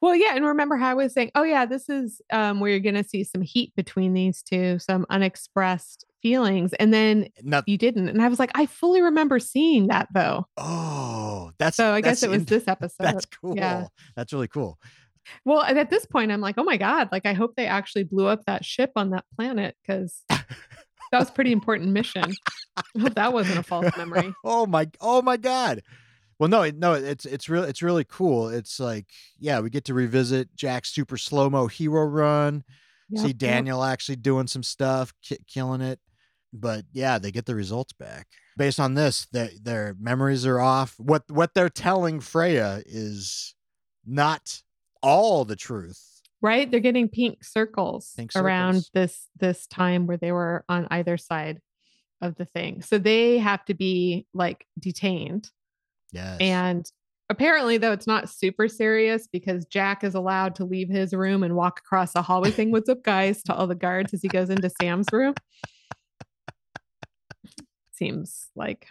[0.00, 2.80] Well, yeah, and remember how I was saying, oh yeah, this is um, where you're
[2.80, 7.78] going to see some heat between these two, some unexpressed feelings, and then Not, you
[7.78, 10.46] didn't, and I was like, I fully remember seeing that though.
[10.56, 13.04] oh, that's So I guess it was in- this episode.
[13.04, 13.56] That's cool.
[13.56, 13.86] Yeah.
[14.16, 14.78] That's really cool.
[15.44, 18.26] Well, at this point, I'm like, oh my god, like I hope they actually blew
[18.26, 20.44] up that ship on that planet because that
[21.18, 22.32] was a pretty important mission.
[22.76, 24.34] I hope that wasn't a false memory.
[24.44, 25.82] oh my oh my god.
[26.40, 28.48] Well, no, no, it's it's real it's really cool.
[28.48, 29.07] It's like,
[29.38, 32.64] yeah, we get to revisit Jack's super slow-mo hero run.
[33.14, 33.37] See Yep, yep.
[33.37, 36.00] Daniel actually doing some stuff, ki- killing it.
[36.53, 38.26] But yeah, they get the results back.
[38.57, 40.94] Based on this, their their memories are off.
[40.98, 43.55] What what they're telling Freya is
[44.07, 44.62] not
[45.03, 46.22] all the truth.
[46.42, 51.18] right they're getting pink circles Pink around this this time where they were on either
[51.18, 51.61] side
[52.22, 55.50] of the thing so they have to be like detained
[56.12, 56.38] Yes.
[56.40, 56.90] and
[57.29, 61.55] apparently though it's not super serious because jack is allowed to leave his room and
[61.55, 64.51] walk across the hallway saying what's up guys to all the guards as he goes
[64.51, 65.35] into sam's room
[67.92, 68.88] seems like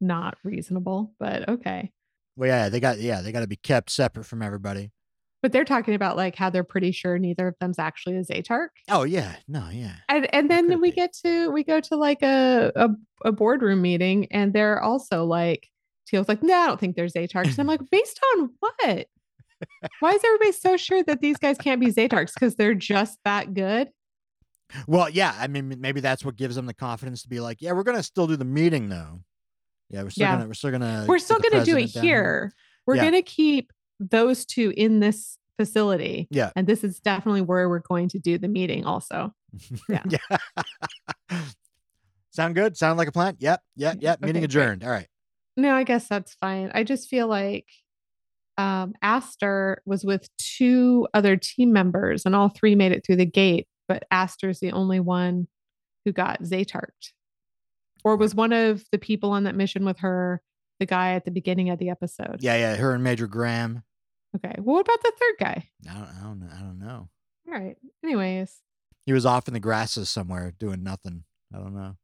[0.00, 1.90] not reasonable but okay
[2.36, 4.92] well, yeah, they got yeah, they got to be kept separate from everybody.
[5.42, 8.68] but they're talking about like how they're pretty sure neither of them's actually a za'tarc
[8.88, 9.96] Oh yeah, no, yeah.
[10.08, 10.94] and and then we be?
[10.94, 12.90] get to we go to like a, a
[13.24, 15.68] a boardroom meeting and they're also like
[16.08, 19.06] Teal's like no I don't think there's Za'tarcs and I'm like based on what
[20.00, 23.54] why is everybody so sure that these guys can't be Za'tarcs because they're just that
[23.54, 23.88] good
[24.86, 27.72] Well, yeah, I mean, maybe that's what gives them the confidence to be like, yeah,
[27.72, 29.20] we're gonna still do the meeting though.
[29.90, 30.36] Yeah, we're still Yeah.
[30.36, 32.52] gonna we're still gonna we're still gonna do it here."
[32.86, 33.04] we're Yeah.
[33.04, 36.50] gonna keep those two in this facility Yeah.
[36.54, 39.34] and this is definitely where we're going to do the meeting also
[39.88, 40.02] Yeah.
[40.08, 41.40] yeah.
[42.30, 42.76] Sound good?
[42.76, 43.36] Sound like a plan?
[43.40, 44.20] Yep, yep, yep.
[44.22, 44.44] Meeting okay, great.
[44.44, 44.84] adjourned.
[44.84, 45.08] All right.
[45.58, 46.70] No, I guess that's fine.
[46.72, 47.66] I just feel like
[48.56, 53.26] um, Astor was with two other team members, and all three made it through the
[53.26, 55.48] gate, but Astor's the only one
[56.04, 57.12] who got Za'tarced.
[58.04, 60.40] Or was one of the people on that mission with her
[60.78, 62.36] the guy at the beginning of the episode?
[62.38, 62.76] Yeah, yeah.
[62.76, 63.82] Her and Major Graham.
[64.36, 64.54] Okay.
[64.58, 65.68] Well, what about the third guy?
[65.90, 66.48] I don't, I don't know.
[66.54, 67.08] I don't know.
[67.48, 67.76] All right.
[68.04, 68.62] Anyways,
[69.06, 71.24] He was off in the grasses somewhere doing nothing.
[71.52, 71.96] I don't know.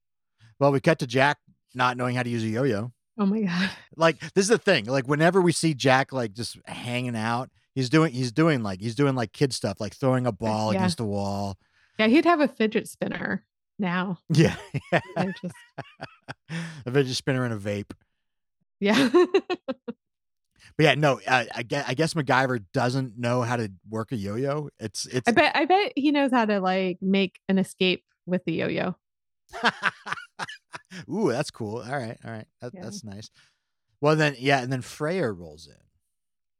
[0.58, 1.38] Well, we cut to Jack
[1.72, 2.92] not knowing how to use a yo-yo.
[3.18, 3.70] Oh my God.
[3.96, 4.86] Like this is the thing.
[4.86, 8.94] Like whenever we see Jack like just hanging out, he's doing he's doing like he's
[8.94, 10.80] doing like kid stuff, like throwing a uh, ball yeah.
[10.80, 11.56] against the wall.
[11.98, 13.44] Yeah, he'd have a fidget spinner
[13.78, 14.18] now.
[14.28, 14.56] Yeah.
[14.92, 15.54] I just,
[16.86, 17.92] a fidget spinner and a vape.
[18.80, 19.10] yeah.
[20.76, 24.16] But yeah, no, I, I guess I guess MacGyver doesn't know how to work a
[24.16, 24.70] yo-yo.
[24.80, 28.44] It's it's I bet I bet he knows how to like make an escape with
[28.44, 28.96] the yo-yo.
[31.10, 31.78] Ooh, that's cool.
[31.78, 32.46] All right, all right.
[32.60, 32.82] That, Yeah.
[32.82, 33.30] That's nice.
[34.00, 35.74] Well then, yeah, and then Freya rolls in.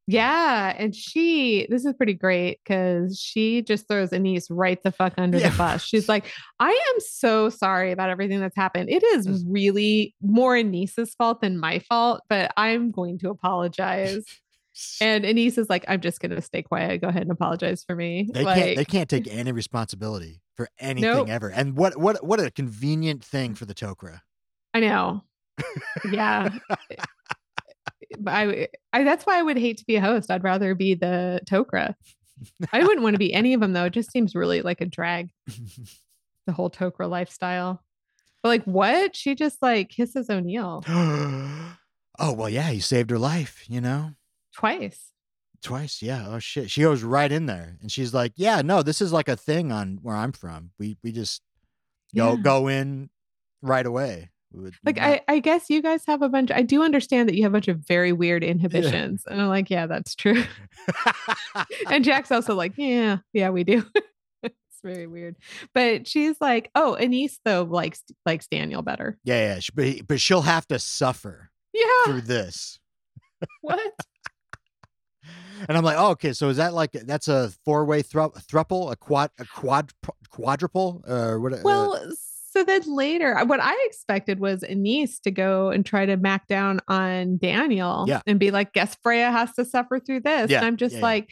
[0.06, 5.14] Yeah, and she this is pretty great because she just throws Anise right the fuck
[5.16, 5.48] under Yeah.
[5.48, 5.82] the bus.
[5.82, 6.26] She's like,
[6.60, 8.90] I am so sorry about everything that's happened.
[8.90, 14.24] It is really more Anise's fault than my fault, but I'm going to apologize.
[15.00, 17.00] And Anise is like, I'm just gonna stay quiet.
[17.00, 18.28] Go ahead and apologize for me.
[18.34, 21.28] They like, can't they can't take any responsibility for anything Nope.
[21.28, 21.48] ever.
[21.48, 23.56] And what what what a convenient thing mm.
[23.56, 24.20] for the Tok'ra.
[24.72, 25.24] I know.
[26.10, 26.50] Yeah.
[26.90, 26.96] Eh,
[28.28, 30.30] I, I that's why I would hate to be a host.
[30.30, 31.94] I'd rather be the Tok'ra.
[32.72, 33.86] I wouldn't want to be any of them though.
[33.86, 35.30] It just seems really like a drag.
[36.46, 37.82] the whole Tok'ra lifestyle.
[38.42, 39.16] But like, what?
[39.16, 41.76] She just like kisses O'Neill oh
[42.20, 43.64] well, yeah, he saved her life.
[43.68, 44.12] You know,
[44.54, 45.10] twice.
[45.64, 46.00] Twice.
[46.02, 46.26] Yeah.
[46.28, 46.70] Oh shit.
[46.70, 49.72] She goes right in there, and she's like, "Yeah, no, this is like a thing
[49.72, 50.70] on where I'm from.
[50.78, 51.42] We we just
[52.14, 52.40] go Yeah.
[52.42, 53.10] go in
[53.62, 56.52] right away." Would Like, I, I guess you guys have a bunch.
[56.52, 59.68] I do understand that you have a bunch of very weird inhibitions, and I'm like,
[59.68, 60.44] yeah, that's true.
[61.90, 63.84] and Jack's also like, yeah, yeah, we do.
[64.44, 65.34] it's very weird.
[65.72, 69.18] But she's like, oh, Anise though likes likes Daniel better.
[69.24, 69.60] yeah, yeah.
[69.74, 72.04] But but she'll have to suffer Yeah.
[72.04, 72.78] through this.
[73.60, 73.80] What?
[75.68, 76.32] And I'm like, oh, okay.
[76.32, 79.92] So is that like that's a four way thru- thruple, a quad, a quad,
[80.30, 81.52] quadruple, or what?
[81.54, 86.16] uh, Well, so then later, what I expected was Anise to go and try to
[86.16, 88.20] mac down on Daniel Yeah.
[88.26, 90.50] and be like, guess Freya has to suffer through this.
[90.50, 91.30] Yeah, And I'm just yeah, like,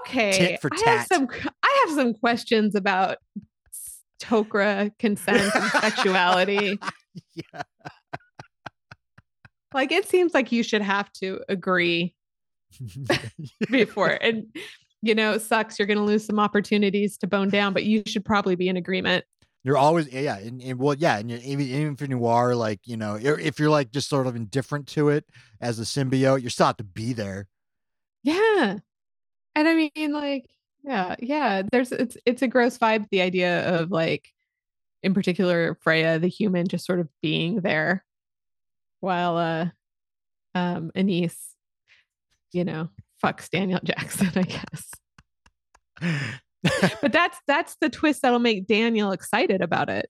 [0.00, 1.28] okay, I have some
[1.62, 3.18] I have some questions about
[4.20, 6.78] Tok'ra consent and sexuality.
[7.34, 7.62] yeah.
[9.74, 12.14] Like it seems like you should have to agree
[13.70, 14.18] before.
[14.20, 14.46] and
[15.00, 15.78] you know, it sucks.
[15.78, 19.24] You're gonna lose some opportunities to bone down, but you should probably be in agreement.
[19.64, 22.54] You're always yeah, yeah, and, and well, yeah, and you're, even even if you are
[22.54, 25.24] like you know, if you're like just sort of indifferent to it
[25.60, 27.46] as a symbiote, you still have to be there.
[28.22, 28.78] Yeah.
[29.54, 30.46] And I mean like
[30.84, 34.28] yeah, yeah, there's it's it's a gross vibe the idea of like
[35.02, 38.04] in particular Freya the human just sort of being there
[39.00, 39.66] while uh
[40.54, 41.47] um Anise
[42.52, 42.88] you know
[43.22, 44.90] fucks Daniel Jackson I guess.
[47.00, 50.08] But that's that's the twist that'll make Daniel excited about it.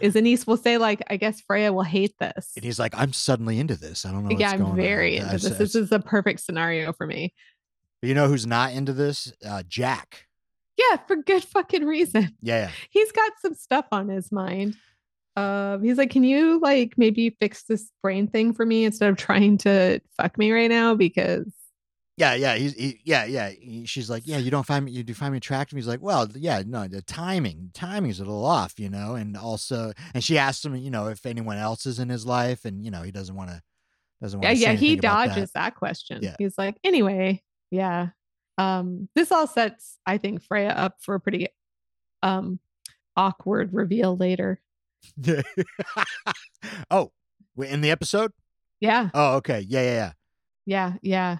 [0.00, 2.52] Is Anise will say like I guess Freya will hate this.
[2.56, 4.04] and he's like, I'm suddenly into this.
[4.04, 4.30] I don't know.
[4.30, 5.52] What's yeah, I'm on." very Yeah, into I've this.
[5.52, 7.32] s- This is a perfect scenario for me.
[8.00, 9.32] But you know who's not into this?
[9.44, 10.26] Uh, Jack.
[10.76, 12.36] Yeah, for good fucking reason.
[12.40, 12.70] Yeah, yeah.
[12.90, 14.76] He's got some stuff on his mind.
[15.36, 19.16] Um, he's like, Can you like maybe fix this brain thing for me instead of
[19.16, 20.94] trying to fuck me right now?
[20.94, 21.52] Because
[22.16, 23.50] Yeah, yeah, he's he, yeah, yeah.
[23.50, 25.76] He- she's like, yeah, you don't find me, you do find me attractive.
[25.76, 29.16] He's like, well, yeah, no, the timing, timing's a little off, you know.
[29.16, 32.64] And also, and she asks him, you know, if anyone else is in his life,
[32.64, 33.60] and you know, he doesn't want to,
[34.22, 34.56] doesn't want.
[34.56, 35.74] yeah, yeah, he dodges that.
[35.74, 36.20] question.
[36.22, 36.36] Yeah.
[36.38, 37.42] He's like, anyway,
[37.72, 38.10] yeah.
[38.56, 41.48] Um, this all sets, I think, Freya up for a pretty
[42.22, 42.60] um
[43.16, 44.60] awkward reveal later.
[45.18, 45.44] That.
[46.90, 47.12] oh,
[47.62, 48.32] in the episode?
[48.80, 50.12] Yeah, Oh, okay, yeah, yeah, yeah.
[50.66, 51.36] yeah, yeah.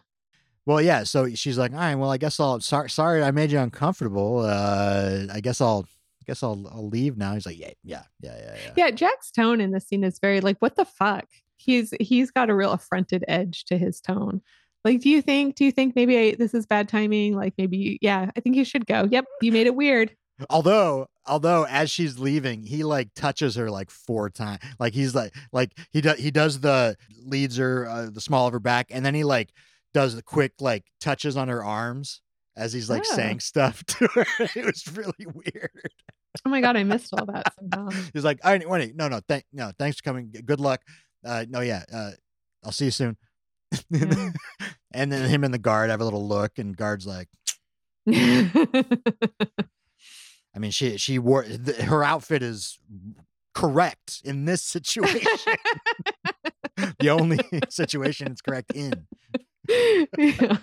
[0.66, 1.02] Well, yeah.
[1.04, 2.60] So she's like, all right, well, I guess I'll.
[2.60, 4.40] Sorry, sorry, I made you uncomfortable.
[4.40, 5.84] Uh, I guess I'll.
[5.86, 6.66] I guess I'll.
[6.72, 7.34] I'll leave now.
[7.34, 8.72] He's like, yeah, yeah, yeah, yeah, yeah.
[8.76, 11.26] Yeah, Jack's tone in this scene is very like, what the fuck?
[11.56, 14.40] He's he's got a real affronted edge to his tone.
[14.84, 15.56] Like, do you think?
[15.56, 17.34] Do you think maybe I, this is bad timing?
[17.34, 19.06] Like, maybe you, yeah, I think you should go.
[19.10, 20.14] Yep, you made it weird.
[20.50, 24.60] Although, although as she's leaving, he like touches her like four times.
[24.78, 28.52] Like he's like, like he does, he does the leads her uh, the small of
[28.52, 29.50] her back, and then he like
[29.92, 32.20] does the quick like touches on her arms
[32.56, 33.14] as he's like Oh.
[33.16, 34.24] saying stuff to her.
[34.56, 35.70] it was really weird.
[36.44, 37.90] Oh my god, I missed all that somehow.
[38.12, 40.32] He's like, all right, wait, no, no, thank, no, thanks for coming.
[40.44, 40.80] Good luck.
[41.24, 42.10] Uh, no, yeah, uh,
[42.64, 43.16] I'll see you soon.
[43.88, 44.30] Yeah.
[44.92, 47.28] and then him and the guard have a little look, and guard's like,
[50.54, 51.44] I mean, she she wore
[51.84, 52.78] her outfit is
[53.54, 55.20] correct in this situation.
[56.98, 57.38] the only
[57.68, 59.06] situation it's correct in.
[60.18, 60.58] Yeah.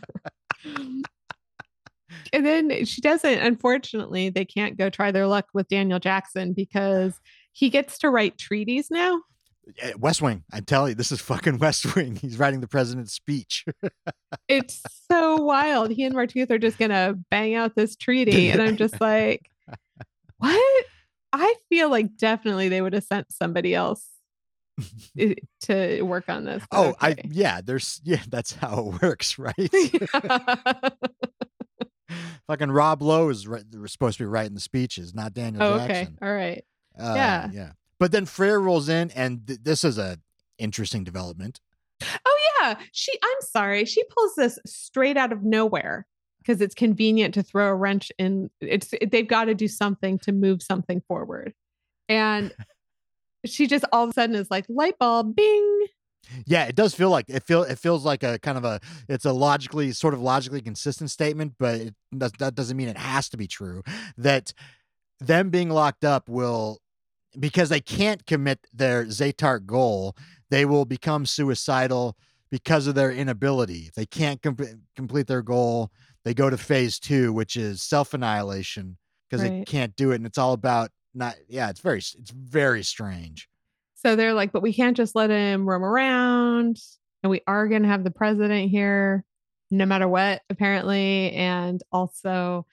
[2.34, 7.20] And then she doesn't, unfortunately, they can't go try their luck with Daniel Jackson because
[7.52, 9.22] he gets to write treaties now.
[9.80, 12.16] Eh, West Wing, I tell you, this is fucking West Wing.
[12.16, 13.66] He's writing the president's speech.
[14.48, 15.92] It's so wild.
[15.92, 18.50] He and Martouf are just gonna bang out this treaty.
[18.50, 19.51] And I'm just like,
[20.42, 20.86] what?
[21.34, 24.06] I feel like definitely they would have sent somebody else
[25.62, 26.64] to work on this.
[26.72, 29.56] Oh, I yeah, there's yeah, that's how it works, right?
[32.48, 36.08] fucking Rob Lowe is right, supposed to be writing the speeches, not Daniel oh, okay.
[36.22, 36.64] All right.
[37.00, 37.50] Uh, Yeah.
[37.54, 37.72] yeah.
[38.00, 40.18] But then Freya rolls in, and th- this is a
[40.58, 41.62] interesting development.
[42.26, 43.12] Oh yeah, she.
[43.24, 43.86] I'm sorry.
[43.86, 46.08] She pulls this straight out of nowhere
[46.42, 48.50] because it's convenient to throw a wrench in.
[48.60, 51.54] It's they've got to do something to move something forward,
[52.10, 52.54] and
[53.46, 55.88] she just all of a sudden is like light bulb, bing.
[56.46, 59.26] Yeah, it does feel like it feel it feels like a kind of a it's
[59.26, 63.30] a logically sort of logically consistent statement, but it does, that doesn't mean it has
[63.30, 63.84] to be true.
[64.18, 64.54] That
[65.20, 66.80] them being locked up will
[67.40, 70.16] because they can't commit their Za'tarc goal,
[70.50, 72.18] they will become suicidal
[72.50, 73.86] because of their inability.
[73.88, 74.58] If they can't com-
[74.96, 75.92] complete their goal,
[76.24, 78.98] they go to phase two, which is self annihilation
[79.30, 81.36] because they can't do it, and it's all about not.
[81.48, 83.48] Yeah, it's very it's very strange.
[83.96, 86.80] So they're like, but we can't just let him roam around,
[87.24, 89.24] and we are going to have the president here,
[89.70, 91.32] no matter what, apparently.
[91.34, 92.66] And also,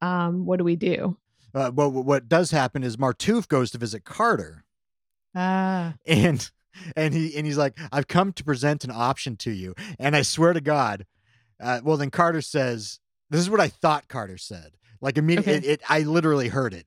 [0.00, 1.16] um, what do we do?
[1.54, 4.64] Uh, but what does happen is Martouf goes to visit Carter,
[5.34, 6.50] Ah, and
[6.96, 10.22] and he and he's like, "I've come to present an option to you," and I
[10.22, 11.06] swear to God,
[11.62, 12.98] uh, well then Carter says,
[13.30, 15.66] "This is what I thought." Carter said, like immediately, Okay.
[15.66, 16.86] it, it, I literally heard it.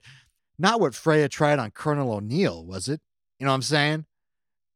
[0.59, 3.01] Not what Freya tried on Colonel O'Neill, was it?
[3.39, 4.05] You know what I'm saying?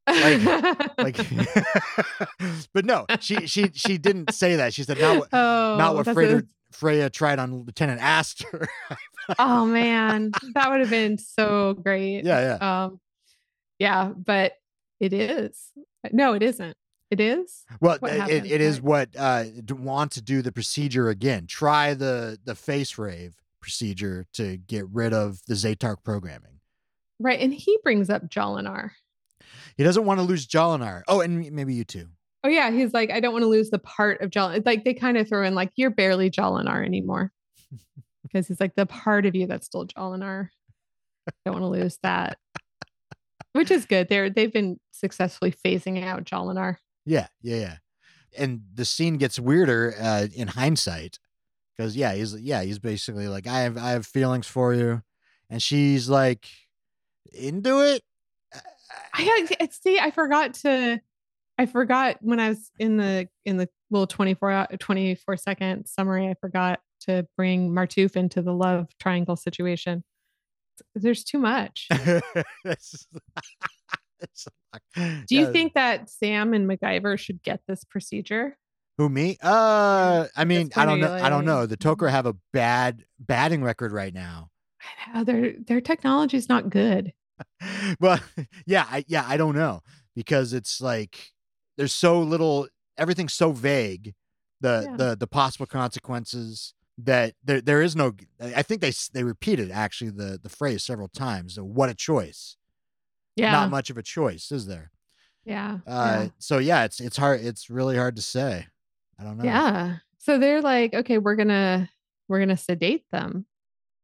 [0.08, 1.18] Like, like
[2.74, 4.74] but no, she she she didn't say that.
[4.74, 8.68] She said not what oh, not what Freya a- Freya tried on Lieutenant Astor.
[9.40, 12.24] oh man, that would have been so great.
[12.26, 12.84] yeah, yeah.
[12.86, 13.00] Um,
[13.78, 14.54] yeah, but
[15.00, 15.72] it is.
[16.12, 16.76] No, it isn't.
[17.12, 17.66] It is.
[17.82, 18.46] Well, What it, happened?
[18.48, 18.84] it is Right.
[18.84, 19.44] what uh,
[19.76, 21.48] want to do the procedure again.
[21.48, 26.60] Try the the face rave procedure to get rid of the Za'tarc programming.
[27.20, 27.40] Right.
[27.40, 28.92] And he brings up Jolinar.
[29.76, 31.02] He doesn't want to lose Jolinar.
[31.08, 32.08] Oh, and maybe you too.
[32.44, 34.66] Oh yeah, he's like, I don't want to lose the part of Jolinar.
[34.66, 37.32] Like they kind of throw in like, you're barely Jolinar anymore.
[38.24, 40.50] Because he's like the part of you that's still Jolinar.
[41.46, 42.38] Don't want to lose that.
[43.54, 44.08] Which is good.
[44.08, 46.76] They're they've been successfully phasing out Jolinar.
[47.06, 47.76] Yeah, yeah, yeah.
[48.38, 51.20] And the scene gets weirder uh, in hindsight
[51.76, 55.02] because yeah, he's yeah, he's basically like, I have I have feelings for you,
[55.50, 56.48] and she's like
[57.34, 58.04] into it.
[59.14, 61.00] I had- see, I forgot to
[61.58, 66.36] I forgot when I was in the in the little 24 24 second summary, I
[66.40, 70.04] forgot to bring Martouf into the love triangle situation.
[70.96, 71.90] There's too much.
[74.74, 75.52] Like- Do you yeah.
[75.52, 78.58] think that Sam and MacGyver should get this procedure?
[79.00, 79.38] Who me?
[79.42, 81.14] Uh, I mean, I don't know.
[81.14, 81.66] I don't know.
[81.66, 84.50] The Tok'ra have a bad batting record right now.
[85.08, 85.82] I know their their
[86.34, 87.14] is not good.
[88.02, 88.20] well,
[88.66, 89.82] yeah, I, yeah, I don't know
[90.16, 91.32] because it's like
[91.78, 92.68] there's so little.
[92.98, 94.16] Everything's so vague.
[94.62, 94.96] The Yeah.
[94.98, 98.12] the the possible consequences that there there is no.
[98.42, 101.56] I think they they repeated actually the the phrase several times.
[101.56, 102.58] So what a choice.
[103.40, 104.92] Yeah, Not much of a choice, is there?
[105.46, 107.42] yeah, Uh, so yeah, it's it's hard.
[107.42, 108.68] It's really hard to say.
[109.20, 109.44] I don't know.
[109.46, 109.72] yeah.
[109.72, 109.96] yeah.
[110.20, 111.90] So they're like, okay, we're gonna
[112.28, 113.46] we're gonna sedate them.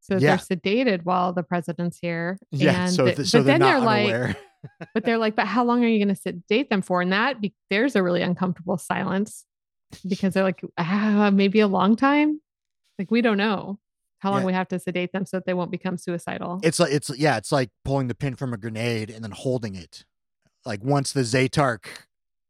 [0.01, 0.37] So Yeah.
[0.37, 2.37] they're sedated while the president's here.
[2.51, 2.85] Yeah.
[2.85, 4.37] and so th- so but they're then not they're like,
[4.93, 7.01] but they're like, but how long are you going to sedate them for?
[7.01, 9.45] And that be- there's a really uncomfortable silence
[10.07, 12.39] because they're like, ah, maybe a long time.
[12.99, 13.79] Like we don't know
[14.25, 14.45] how long Yeah.
[14.47, 16.59] we have to sedate them so that they won't become suicidal.
[16.63, 19.75] It's like it's yeah, it's like pulling the pin from a grenade and then holding
[19.75, 20.03] it.
[20.65, 21.85] Like once the Za'tarc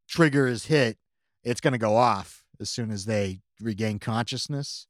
[0.07, 0.97] trigger is hit,
[1.43, 4.87] it's gonna go off as soon as they regain consciousness.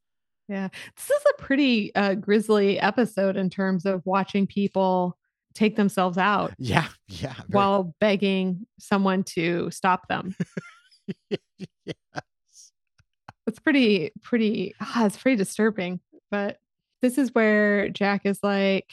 [0.47, 5.17] yeah, this is a pretty uh, grisly episode in terms of watching people
[5.55, 7.33] take themselves out Yeah, yeah.
[7.33, 10.35] very- while begging someone to stop them.
[11.85, 12.71] yes.
[13.47, 15.99] it's pretty pretty ah, it's pretty disturbing
[16.31, 16.57] but
[17.05, 18.91] this is where jack is like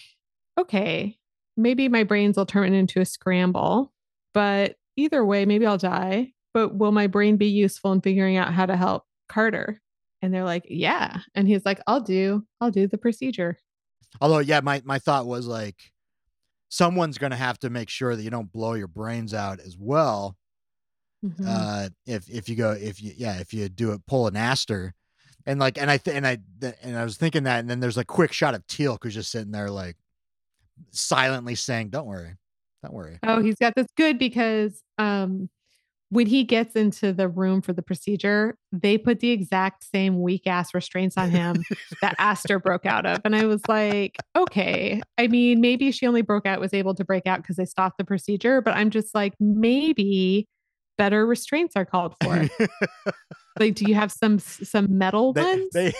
[0.58, 1.16] okay
[1.56, 3.92] maybe my brains will turn into a scramble
[4.34, 8.52] but either way maybe i'll die but will my brain be useful in figuring out
[8.52, 9.80] how to help carter
[10.20, 13.58] and they're like yeah and he's like i'll do i'll do the procedure
[14.20, 15.76] Although, yeah, my my thought was like,
[16.68, 20.36] someone's gonna have to make sure that you don't blow your brains out as well.
[21.24, 21.44] Mhm.
[21.46, 24.92] uh if if you go if you yeah if you do it pull an Astor
[25.46, 27.80] and like and i th- and i th- and i was thinking that and then
[27.80, 29.96] there's a quick shot of teal who's just sitting there like
[30.90, 32.36] silently saying don't worry
[32.82, 35.48] don't worry oh he's got this good because um
[36.12, 40.46] when he gets into the room for the procedure, they put the exact same weak
[40.46, 41.56] ass restraints on him
[42.02, 43.20] that Astor broke out of.
[43.24, 45.00] And I was like, okay.
[45.16, 47.96] I mean, maybe she only broke out, was able to break out because they stopped
[47.96, 50.46] the procedure, but I'm just like, maybe
[50.98, 52.48] better restraints are called for.
[53.58, 55.68] like, do you have some some metal they, ones?
[55.72, 55.92] they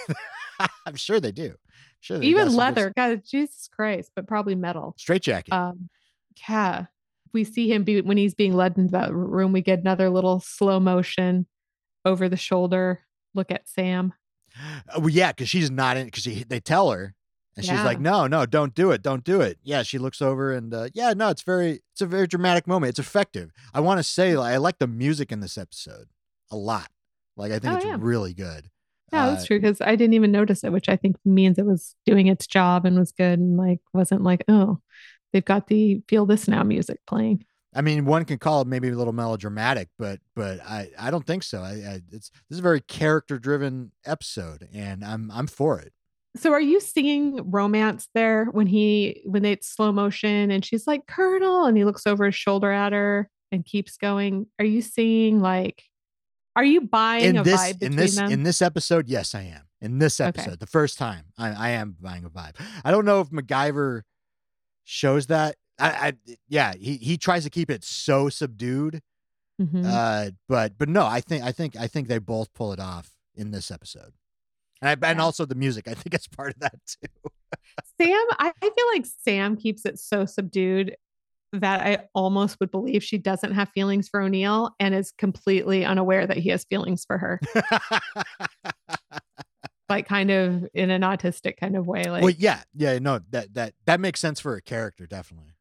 [0.86, 1.55] i'm sure they do
[2.01, 2.93] sure they Even some good leather.
[2.97, 4.95] God, Jesus Christ, but probably metal.
[4.99, 5.88] straight jacket Um,
[6.49, 6.86] yeah,
[7.32, 9.53] we see him be when he's being led into that room.
[9.53, 11.47] We get another little slow motion
[12.05, 13.01] over the shoulder
[13.34, 14.12] look at Sam.
[14.59, 17.14] Uh, well, yeah because she's not in because they tell her
[17.57, 20.53] and she's like no no don't do it don't do it yeah she looks over
[20.53, 23.98] and uh, yeah no it's very it's a very dramatic moment it's effective i want
[23.98, 26.09] to say like, i like the music in this episode
[26.50, 26.88] a lot
[27.36, 27.96] like i think Oh, it's yeah.
[27.98, 28.70] really good
[29.12, 31.66] Yeah, Uh, that's true because I didn't even notice it, which I think means it
[31.66, 34.80] was doing its job and was good and like wasn't like oh
[35.32, 37.44] they've got the feel this now music playing.
[37.74, 41.26] I mean, one can call it maybe a little melodramatic, but but I, I don't
[41.26, 41.62] think so.
[41.62, 45.92] I, I it's this is a very character driven episode, and I'm I'm for it.
[46.37, 51.07] So are you seeing romance there when he when it's slow motion and she's like
[51.07, 54.47] Colonel and he looks over his shoulder at her and keeps going?
[54.59, 55.83] Are you seeing like
[56.57, 58.30] are you buying In a this vibe between in this them?
[58.33, 59.62] in this episode, yes, I am.
[59.80, 60.28] In this Okay.
[60.28, 62.55] episode, the first time, I, I am buying a vibe.
[62.85, 64.03] I don't know if MacGyver
[64.85, 65.57] shows that.
[65.78, 66.12] I, I
[66.49, 69.01] yeah, he he tries to keep it so subdued.
[69.61, 69.83] Mhm.
[69.85, 73.11] Uh, but but no, I think I think I think they both pull it off
[73.35, 74.12] in this episode.
[74.83, 77.30] And I, and also the music, I think it's part of that too.
[78.01, 80.97] Sam, I, I feel like Sam keeps it so subdued
[81.53, 86.26] that I almost would believe she doesn't have feelings for O'Neill and is completely unaware
[86.26, 87.41] that he has feelings for her,
[89.89, 92.05] like kind of in an autistic kind of way.
[92.05, 95.53] Like, well, yeah, yeah, no, that that that makes sense for a character, definitely.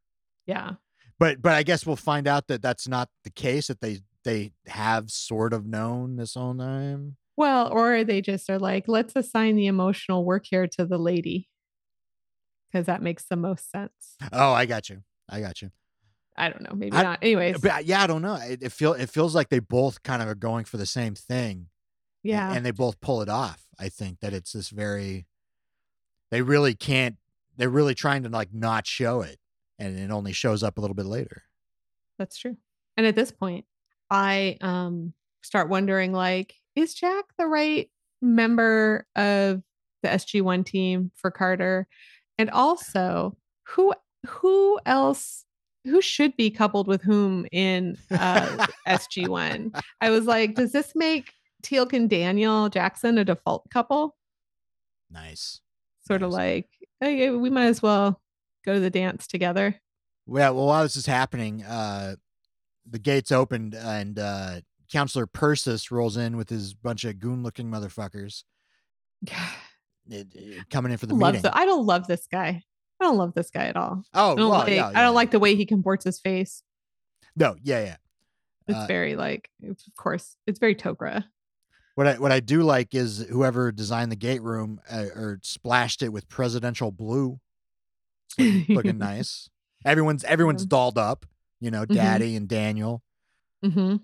[0.47, 0.71] yeah,
[1.19, 3.67] But but I guess we'll find out that that's not the case.
[3.67, 7.17] That they they have sort of known this whole time.
[7.41, 11.49] Well, or they just are like, let's assign the emotional work here to the lady
[12.71, 14.15] because that makes the most sense.
[14.31, 15.03] Oh, I got you.
[15.27, 15.71] I got you.
[16.37, 17.19] I don't know, maybe I- not.
[17.21, 18.35] Anyways, But uh, yeah, I don't know.
[18.35, 21.13] It, it feel it feels like they both kind of are going for the same
[21.15, 21.67] thing.
[22.23, 23.65] yeah, and they both pull it off.
[23.77, 25.27] I think that it's this very.
[26.29, 27.17] They really can't.
[27.57, 29.37] They're really trying to like not show it,
[29.77, 31.43] and it only shows up a little bit later.
[32.17, 32.55] That's true.
[32.95, 33.65] And at this point,
[34.09, 37.89] I um start wondering like, is Jack the right
[38.21, 39.61] member of
[40.03, 41.87] the SG1 team for Carter?
[42.37, 43.93] And also, who
[44.27, 45.45] who else
[45.83, 49.79] who should be coupled with whom in uh SG1?
[49.99, 51.31] I was like, does this make
[51.63, 54.15] Teal'c and Daniel Jackson a default couple?
[55.09, 55.61] Nice.
[56.07, 56.67] Sort of like,
[56.99, 58.21] hey, we might as well
[58.65, 59.79] go to the dance together.
[60.27, 62.15] Yeah, well, while this is happening, uh,
[62.89, 64.61] the gates opened and uh,
[64.91, 68.43] Counselor Per'sus rolls in with his bunch of goon-looking motherfuckers
[69.31, 69.43] eh,
[70.11, 70.23] eh,
[70.69, 71.43] coming in for the love meeting.
[71.43, 72.63] the, I don't love this guy.
[72.99, 74.03] I don't love this guy at all.
[74.13, 76.63] oh, I don't well, like yeah, I don't like the way he comports his face.
[77.35, 77.95] No, yeah, yeah.
[78.67, 81.23] It's Uh, very like of course it's very Tok'ra.
[81.95, 86.01] What I what I do like is whoever designed the gate room uh, or splashed
[86.03, 87.39] it with presidential blue.
[88.37, 89.49] Looking, looking nice.
[89.83, 91.25] Everyone's everyone's dolled up.
[91.59, 91.95] You know, Mhm.
[91.95, 93.03] Daddy and Daniel,
[93.63, 93.97] hmm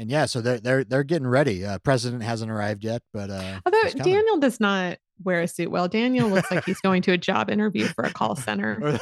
[0.00, 1.62] and yeah, so they're they're they're getting ready.
[1.62, 4.02] Uh, President hasn't arrived yet, but uh, Although.
[4.02, 5.88] Daniel does not wear a suit well.
[5.88, 8.98] Daniel looks like he's going to a job interview for a call center,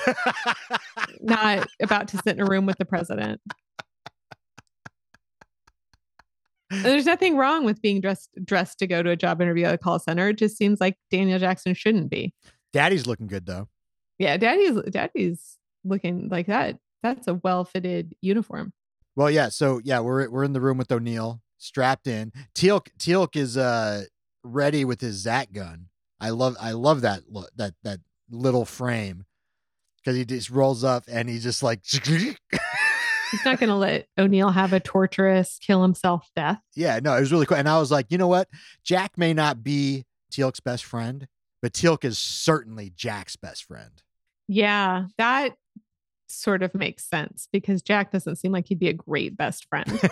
[1.20, 3.40] not about to sit in a room with the president.
[6.70, 9.74] And There's nothing wrong with being dressed dressed to go to a job interview at
[9.74, 10.30] a call center.
[10.30, 12.34] It just seems like Daniel Jackson shouldn't be.
[12.72, 13.68] Daddy's looking good though.
[14.18, 16.78] Yeah, Daddy's Daddy's looking like that.
[17.05, 18.72] That's a well fitted uniform.
[19.19, 19.49] Well, yeah.
[19.49, 22.33] So yeah, we're we're in the room with O'Neill, strapped in.
[22.55, 24.05] Teal'c Teal'c is uh
[24.45, 25.87] ready with his Zat gun.
[26.21, 27.99] I love I love that look that that
[28.31, 29.25] little frame
[29.97, 34.51] because he just rolls up and he just like He's not going to let O'Neill
[34.51, 36.61] have a torturous, kill himself death.
[36.77, 38.49] yeah no it was really cool and I was like you know what
[38.85, 41.27] Jack may not be Teal'c's best friend
[41.61, 44.01] but Teal'c is certainly Jack's best friend.
[44.47, 45.57] Yeah, that
[46.29, 50.01] sort of makes sense because Jack doesn't seem like he'd be a great best friend.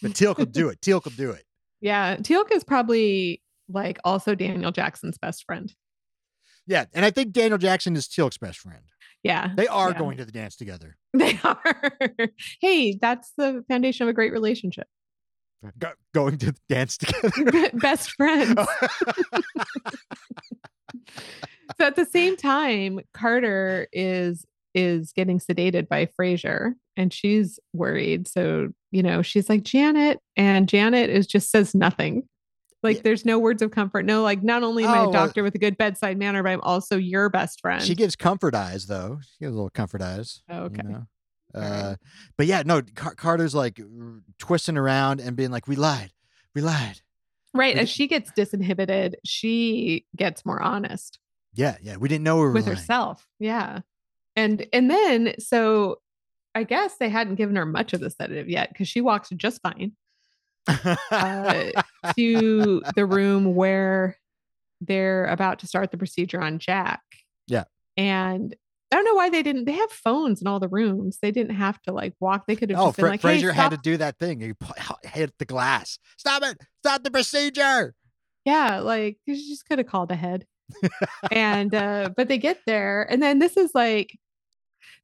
[0.00, 0.80] But Teal'c could do it.
[0.80, 1.44] Teal'c could do it.
[1.80, 5.72] yeah, Teal'c is probably like also Daniel Jackson's best friend.
[6.66, 8.82] Yeah, and I think Daniel Jackson is Teal'c's best friend.
[9.22, 9.98] Yeah, They are Yeah.
[9.98, 10.96] going to the dance together.
[11.14, 11.98] they are.
[12.60, 14.86] hey, that's the foundation of a great relationship.
[15.78, 17.70] Go, going to dance together.
[17.74, 18.54] best friends.
[18.56, 18.66] Oh.
[21.78, 24.44] so at the same time, Carter is
[24.74, 28.26] is getting sedated by Fraiser and she's worried.
[28.26, 32.24] So, you know, she's like, Janet, and Janet is just says nothing.
[32.82, 33.02] Like Yeah.
[33.04, 34.04] there's no words of comfort.
[34.04, 36.50] No, like not only my Oh, a well- doctor with a good bedside manner, but
[36.50, 37.82] I'm also your best friend.
[37.82, 39.20] She gives comfort eyes though.
[39.22, 40.42] She gives a little comfort eyes.
[40.50, 40.82] Oh, you okay.
[40.82, 41.06] know?
[41.54, 41.96] Uh,
[42.36, 42.82] but yeah, no.
[42.94, 46.12] Car- Carter's like r- twisting around and being like, "We lied,
[46.54, 47.00] we lied."
[47.54, 47.74] right.
[47.76, 51.18] we As she gets disinhibited, she gets more honest.
[51.54, 51.96] Yeah, yeah.
[51.96, 52.76] We didn't know we were with lying.
[52.76, 53.28] herself.
[53.38, 53.80] Yeah.
[54.36, 56.00] And and then so
[56.54, 59.60] I guess they hadn't given her much of the sedative yet because she walks just
[59.62, 59.92] fine
[60.66, 61.70] uh,
[62.16, 64.16] to the room where
[64.80, 67.00] they're about to start the procedure on Jack.
[67.46, 67.64] Yeah.
[67.96, 68.54] And
[68.94, 69.64] I don't know why they didn't.
[69.64, 71.18] They have phones in all the rooms.
[71.20, 72.44] They didn't have to like walk.
[72.46, 74.40] They could have oh, just been Fra- like, "Hey, Fraiser had to do that thing.
[74.40, 74.52] He
[75.02, 75.98] hit the glass.
[76.16, 76.60] Stop it!
[76.84, 77.92] Stop the procedure.
[78.44, 80.46] Yeah, like you just could have called ahead.
[81.32, 84.16] and uh but they get there and then this is like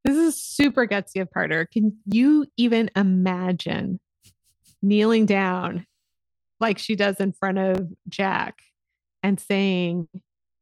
[0.05, 1.67] this is super gutsy of Carter.
[1.67, 3.99] Can you even imagine
[4.81, 5.85] kneeling down
[6.61, 8.61] like she does in front of Jack
[9.23, 10.09] and saying,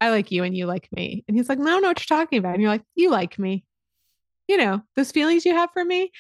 [0.01, 1.25] I like you and you like me.
[1.27, 2.55] And he's like, I don't know what you're talking about.
[2.55, 3.65] And you're like, you like me.
[4.47, 6.13] You know, those feelings you have for me.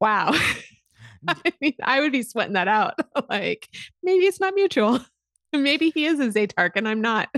[0.00, 0.32] Wow.
[1.28, 2.94] I mean, I would be sweating that out.
[3.28, 3.68] like,
[4.02, 5.00] maybe it's not mutual.
[5.52, 7.28] maybe he is a Za'tarc and I'm not.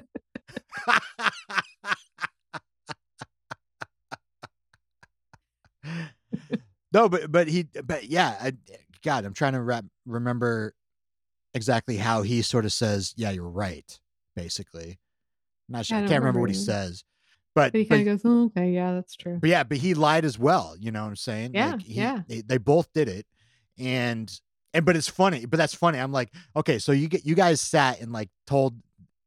[6.93, 8.53] no, but but he but yeah, I,
[9.03, 10.75] God, I'm trying to wrap, remember
[11.55, 13.99] exactly how he sort of says, "Yeah, you're right."
[14.35, 14.99] Basically,
[15.69, 15.99] not sure.
[15.99, 17.05] I I can't remember what he says,
[17.55, 19.39] but But he kind of goes, oh, okay, yeah, that's true.
[19.41, 20.77] but yeah, but he lied as well.
[20.79, 21.53] You know what I'm saying?
[21.55, 22.23] Yeah, Like, he- yeah.
[22.29, 23.27] They, they both did it,
[23.79, 24.33] and
[24.75, 25.47] and but it's funny.
[25.47, 25.99] But that's funny.
[25.99, 28.79] I'm like, okay, so you get you guys sat and like told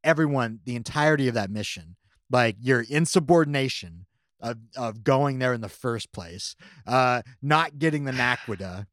[0.04, 1.96] everyone the entirety of that mission,
[2.30, 4.06] like your insubordination
[4.40, 6.54] of of going there in the first place,
[6.86, 8.86] uh, not getting the naquadah,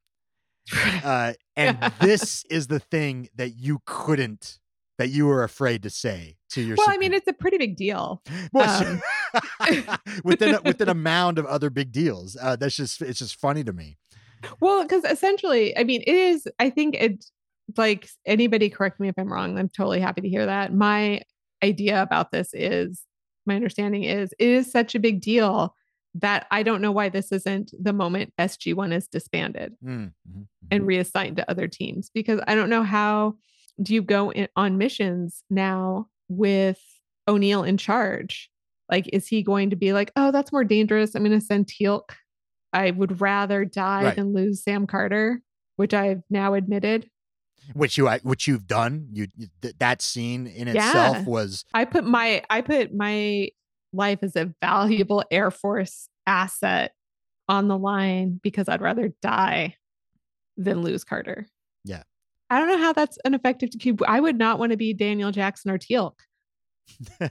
[1.03, 4.59] uh, and this is the thing that you couldn't.
[4.97, 6.75] That you were afraid to say to your.
[6.77, 8.21] well, I mean, it's a pretty big deal.
[8.53, 8.99] well,
[10.23, 12.37] within a, within a mound of other big deals.
[12.41, 13.97] Uh, that's just it's just funny to me.
[14.59, 17.31] Well, because essentially, I mean, it is, I think it's
[17.75, 19.57] like anybody correct me if I'm wrong.
[19.57, 20.73] I'm totally happy to hear that.
[20.73, 21.21] My
[21.63, 23.03] idea about this is
[23.45, 25.73] my understanding is it is such a big deal
[26.15, 30.83] that I don't know why this isn't the moment SG1 is disbanded Mm, mhm, and
[30.83, 30.87] mhm.
[30.87, 33.35] reassigned to other teams because I don't know how
[33.81, 36.79] do you go in, on missions now with
[37.27, 38.49] O'Neill in charge?
[38.89, 41.13] Like, is he going to be like, oh, that's more dangerous?
[41.15, 42.09] I'm going to send Teal'c.
[42.73, 44.15] I would rather die Right.
[44.15, 45.41] than lose Sam Carter,
[45.77, 47.09] which I've now admitted.
[47.73, 49.07] which you which you've done.
[49.11, 49.27] You
[49.61, 53.49] th- that scene in itself was I put my I put my
[53.93, 56.93] life as a valuable Air Force asset
[57.49, 59.75] on the line because I'd rather die
[60.55, 61.47] than lose Carter.
[61.83, 62.03] Yeah.
[62.49, 64.01] I don't know how that's an effective to keep.
[64.07, 66.13] I would not want to be Daniel Jackson or Teal'c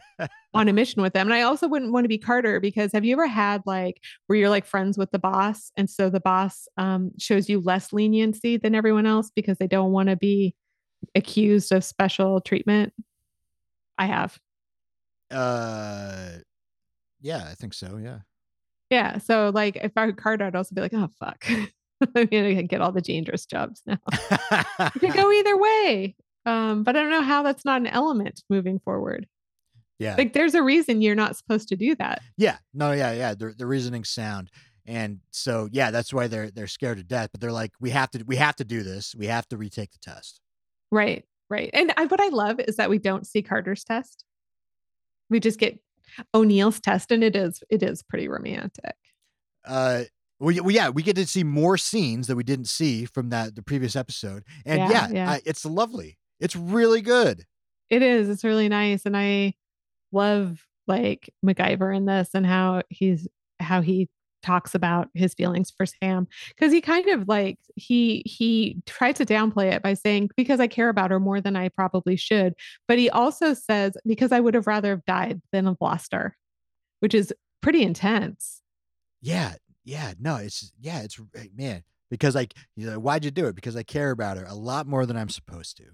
[0.54, 1.26] on a mission with them.
[1.26, 4.38] And I also wouldn't want to be Carter because have you ever had like where
[4.38, 8.56] you're like friends with the boss and so the boss um, shows you less leniency
[8.56, 10.54] than everyone else because they don't want to be
[11.14, 12.92] accused of special treatment?
[13.98, 14.38] I have.
[15.30, 16.28] uh,
[17.20, 17.98] yeah, I think so.
[18.02, 18.18] Yeah.
[18.90, 19.18] Yeah.
[19.18, 21.44] So like if I were Carter, I'd also be like, oh fuck.
[22.14, 23.98] I'm gonna get all the dangerous jobs now.
[24.78, 26.16] It could go either way.
[26.44, 29.26] Um, but I don't know how that's not an element moving forward.
[29.98, 30.14] yeah.
[30.16, 32.22] Like there's a reason you're not supposed to do that.
[32.36, 33.34] Yeah, no, yeah, yeah.
[33.34, 34.50] The the reasoning's sound,
[34.86, 37.30] and so yeah, that's why they're they're scared to death.
[37.32, 39.14] But they're like, we have to we have to do this.
[39.16, 40.40] We have to retake the test.
[40.92, 41.24] Right.
[41.48, 41.70] Right.
[41.72, 44.24] And I, what I love is that we don't see Carter's test.
[45.30, 45.78] We just get
[46.34, 48.94] O'Neill's test, and it is it is pretty romantic.
[49.64, 50.04] Uh,
[50.38, 53.62] well, yeah, we get to see more scenes that we didn't see from that the
[53.62, 55.30] previous episode, and Yeah, yeah, yeah.
[55.30, 56.18] I, it's lovely.
[56.40, 57.44] It's really good.
[57.88, 58.28] It is.
[58.28, 59.54] It's really nice, and I
[60.12, 63.26] love like MacGyver in this and how he's
[63.60, 64.08] how he
[64.42, 69.26] talks about his feelings for Sam because he kind of like he he tries to
[69.26, 72.54] downplay it by saying because I care about her more than I probably should,
[72.86, 76.36] but he also says because I would have rather have died than have lost her,
[77.00, 78.62] which is pretty intense.
[79.20, 79.54] Yeah,
[79.86, 83.54] yeah, no, it's yeah, it's eh, man because like, you know, why'd you do it?
[83.54, 85.84] Because I care about her a lot more than I'm supposed to.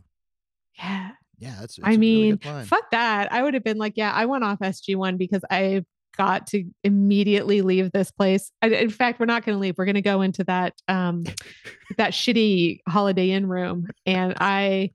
[0.79, 1.11] Yeah.
[1.39, 1.79] Yeah, that's.
[1.83, 3.33] I really mean, good fuck that.
[3.33, 5.85] I would have been like, yeah, I went off SG1 because I've
[6.17, 8.51] got to immediately leave this place.
[8.63, 9.75] I, in fact, we're not going to leave.
[9.77, 11.25] We're going to go into that um
[11.97, 14.91] that shitty Holiday Inn room, and I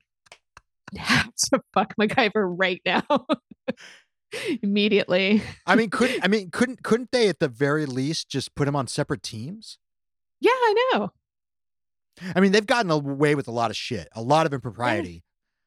[0.96, 3.02] have to fuck MacGyver right now.
[4.62, 5.42] immediately.
[5.66, 8.76] I mean, couldn't I mean couldn't couldn't they at the very least just put him
[8.76, 9.78] on separate teams?
[10.40, 11.12] Yeah, I know.
[12.34, 15.24] I mean, they've gotten away with a lot of shit, a lot of impropriety,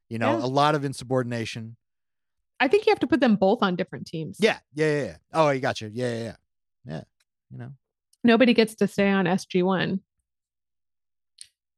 [0.09, 0.45] you know, Yeah.
[0.45, 1.77] a lot of insubordination.
[2.59, 4.37] I think you have to put them both on different teams.
[4.39, 5.03] Yeah, yeah, yeah.
[5.05, 5.15] yeah.
[5.33, 5.89] Oh, you got you.
[5.93, 6.35] Yeah, yeah, yeah.
[6.85, 7.03] Yeah,
[7.51, 7.71] you know.
[8.23, 9.99] Nobody gets to stay on SG1.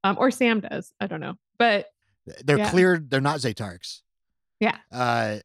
[0.03, 0.93] Um, or Sam does.
[0.99, 1.35] I don't know.
[1.57, 1.87] But
[2.43, 2.69] They're Yeah.
[2.69, 3.09] cleared.
[3.09, 4.01] They're not Za'tarcs.
[4.59, 4.77] Yeah.
[4.91, 5.39] Uh,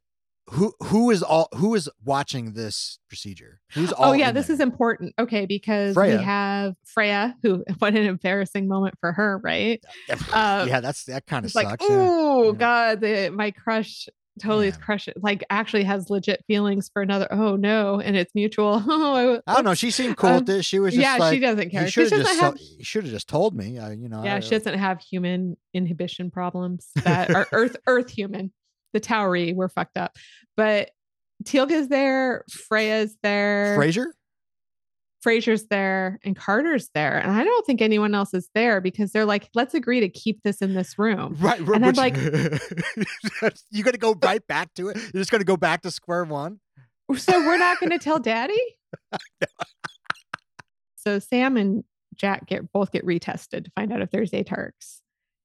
[0.50, 3.60] who who is all who is watching this procedure?
[3.74, 4.10] Who's all?
[4.10, 4.54] oh yeah, this there?
[4.54, 5.14] is important.
[5.18, 6.18] Okay, because Freya.
[6.18, 9.82] we have Freya, who what an embarrassing moment for her, right?
[10.32, 12.58] uh, yeah, that's that kind of It's like, oh Yeah.
[12.58, 14.08] god, the, my crush
[14.40, 14.84] totally is Yeah.
[14.84, 17.26] crush like actually has legit feelings for another.
[17.30, 18.82] Oh no, and it's mutual.
[18.88, 19.74] oh, I don't know.
[19.74, 20.66] She seemed cool Um, with this.
[20.66, 21.86] She was just yeah, like, she doesn't care.
[21.86, 22.54] She should have just have.
[22.54, 23.78] have, should have just told me.
[23.78, 24.24] I, you know.
[24.24, 28.52] yeah, I, she doesn't have human inhibition problems that are Earth Earth human.
[28.92, 30.16] The Towery were fucked up,
[30.56, 30.90] but
[31.44, 34.06] Teal'c's there, Freya's there, Fraiser.
[35.24, 39.24] Fraiser's there, and Carter's there, and I don't think anyone else is there because they're
[39.24, 41.36] like, let's agree to keep this in this room.
[41.40, 42.16] Right, And I'm like-
[43.70, 44.96] you're gonna go right back to it.
[44.96, 46.60] You're just gonna go back to square one.
[47.16, 48.60] So we're not going to tell Daddy.
[50.96, 51.84] so Sam and
[52.14, 55.00] Jack get both get retested to find out if there's a Atarks,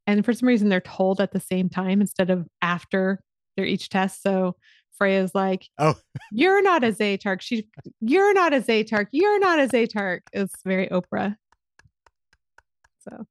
[0.08, 3.22] and for some reason they're told at the same time instead of after
[3.56, 4.22] their each test.
[4.22, 4.56] So
[4.98, 5.96] Freya's like, Oh.
[6.32, 7.42] you're not a Za'tarc.
[7.42, 7.68] She,
[8.02, 9.08] you're not a Za'tarc.
[9.12, 11.36] You're not a Za'tarc." It's very Oprah.
[13.00, 13.26] So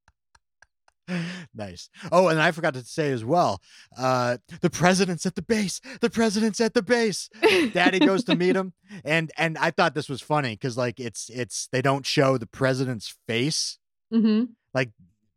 [1.53, 1.89] nice.
[2.11, 3.61] Oh, and I forgot to say as well.
[3.97, 5.81] Uh, the president's at the base.
[6.01, 7.29] The president's at the base.
[7.73, 8.73] Daddy goes to meet him,
[9.05, 12.47] and and I thought this was funny because like it's it's they don't show the
[12.47, 13.77] president's face.
[14.11, 14.43] hmm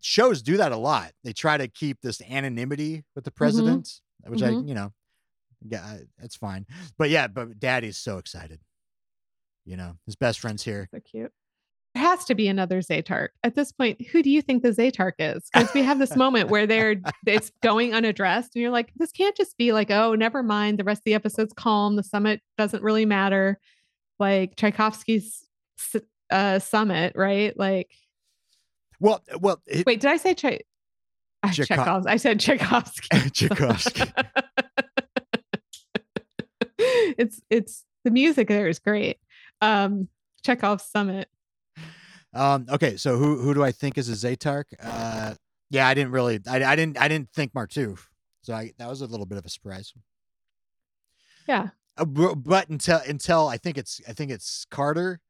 [0.03, 1.11] Shows do that a lot.
[1.25, 3.91] They try to keep this anonymity with the president,
[4.29, 4.69] which I Mhm.
[4.69, 4.93] you know,
[5.69, 6.67] yeah, I- that's fine.
[6.99, 8.61] But yeah, but Daddy's so excited.
[9.65, 10.89] You know, his best friend's here.
[10.95, 11.33] So cute.
[11.95, 13.29] There has to be another Za'tarc.
[13.43, 15.49] At this point, who do you think the Za'tarc is?
[15.53, 16.97] Because we have this moment where they're
[17.27, 20.79] it's going unaddressed, and you're like, this can't just be like, oh, never mind.
[20.79, 21.97] The rest of the episode's calm.
[21.97, 23.59] The summit doesn't really matter.
[24.19, 25.47] Like Tchaikovsky's
[26.31, 27.57] uh, summit, right?
[27.59, 27.91] Like,
[29.01, 30.61] Well, well, it, wait, did I say Tchai-
[31.45, 32.11] Tchaikovsky?
[32.11, 33.31] I said Tchaikovsky.
[33.31, 34.03] Tchaikovsky.
[36.79, 39.19] it's it's the music there is great.
[39.61, 40.09] Um,
[40.45, 41.29] Chekhov's summit.
[42.35, 44.65] Um, okay, so who who do I think is a Za'tarc?
[44.83, 45.35] Uh,
[45.71, 48.07] yeah, I didn't really, I, I didn't, I didn't think Martouf,
[48.43, 49.93] so I, that was a little bit of a surprise.
[51.49, 51.69] Yeah.
[51.97, 55.21] Uh, but until until I think it's I think it's Carter,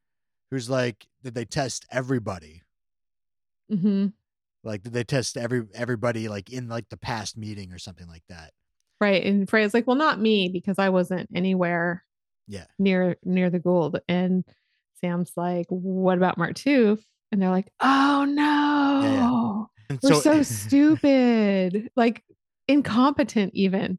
[0.51, 2.63] who's like, did they test everybody?
[3.69, 4.09] hmm
[4.67, 8.25] Like, did they test every everybody like in like the past meeting or something like
[8.29, 8.51] that?
[9.01, 9.25] Right.
[9.25, 12.05] And Freya's like, well, not me because I wasn't anywhere
[12.49, 12.65] Yeah.
[12.79, 14.01] near near the Goa'uld.
[14.09, 14.45] And
[15.01, 22.25] Sam's like, "What about Martouf?" And they're like, "Oh no, And we're so stupid, like
[22.67, 23.99] incompetent, even."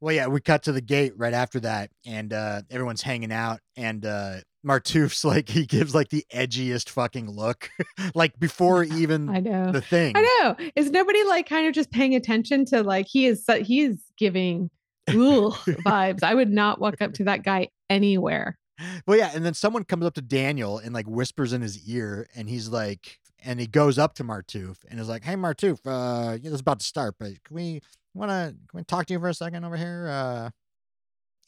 [0.00, 3.60] Well, yeah, we cut to the gate right after that, and uh, everyone's hanging out,
[3.76, 4.36] and uh,
[4.66, 7.70] Martouf's like he gives like the edgiest fucking look,
[8.14, 9.70] like before even I know.
[9.70, 10.16] the thing.
[10.16, 10.56] I know.
[10.74, 14.70] Is nobody like kind of just paying attention to like he is he is giving
[15.08, 16.22] ugh, vibes.
[16.22, 18.58] I would not walk up to that guy anywhere.
[19.06, 22.26] Well, yeah, and then someone comes up to Daniel and like whispers in his ear,
[22.34, 26.32] and he's like, and he goes up to Martouf and is like, "Hey, Martouf, uh,
[26.32, 27.80] yeah, this is about to start, but can we
[28.14, 30.50] want to can we talk to you for a second over here?" Uh,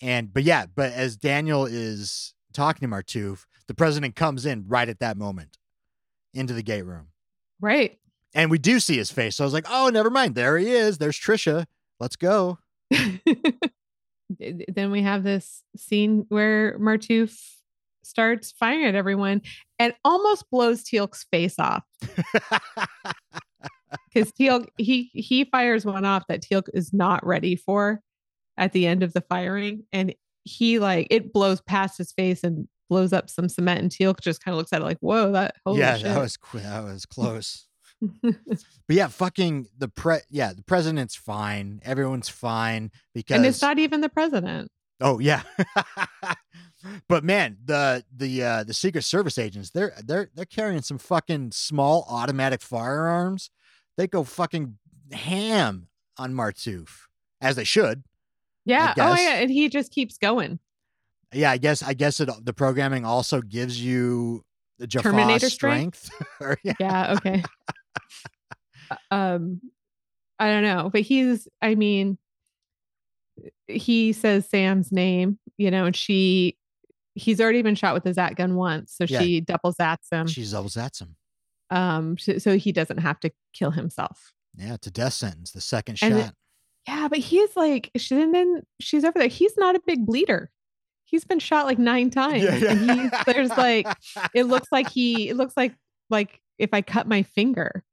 [0.01, 4.88] and but yeah, but as Daniel is talking to Martouf, the president comes in right
[4.88, 5.59] at that moment
[6.34, 7.09] into the gate room,
[7.61, 7.99] Right.
[8.34, 9.36] and we do see his face.
[9.36, 10.99] So I was like, "Oh, never mind, there he is.
[10.99, 11.66] There's Trisha.
[12.01, 12.59] Let's go."
[14.38, 17.36] then we have this scene where Martouf
[18.03, 19.42] starts firing at everyone
[19.78, 21.82] and almost blows Teal'c's face off
[24.12, 28.01] because Teal he he fires one off that Teal'c is not ready for
[28.57, 30.14] at the end of the firing, and
[30.49, 34.42] he like it blows past his face and blows up some cement, and teal just
[34.42, 37.07] kind of looks at it like, "Whoa, that holy yeah, shit!" that was that was
[37.07, 37.66] close.
[38.22, 41.80] But yeah, fucking the pre yeah, the president's fine.
[41.84, 44.70] Everyone's fine because and it's not even the president.
[45.01, 45.42] Oh yeah.
[47.09, 51.53] but man, the the uh the Secret Service agents, they're they're they're carrying some fucking
[51.53, 53.51] small automatic firearms.
[53.99, 54.78] They go fucking
[55.12, 57.09] ham on Martouf.
[57.40, 58.03] As they should.
[58.69, 58.95] Yeah.
[58.99, 60.59] Oh yeah, and he just keeps going.
[61.33, 64.45] Yeah, I guess I guess it the programming also gives you
[64.79, 66.11] the Jaffa Terminator strength.
[66.37, 66.59] strength?
[66.64, 66.73] Yeah.
[66.81, 67.43] yeah okay
[68.91, 69.61] Uh, um
[70.39, 72.16] i don't know but he's i mean
[73.66, 76.57] he says sam's name you know and she
[77.14, 79.21] he's already been shot with a zat gun once so Yeah.
[79.21, 81.16] she double zats him She doubles that's him.
[81.71, 85.61] um so, so he doesn't have to kill himself Yeah, it's a death sentence, the
[85.61, 86.35] second And it- shot.
[86.89, 90.51] Yeah but he's like she, and then she's over there he's not a big bleeder
[91.05, 93.86] he's been shot like nine times and he's, there's like
[94.34, 95.74] it looks like he it looks like
[96.11, 97.84] like if i cut my finger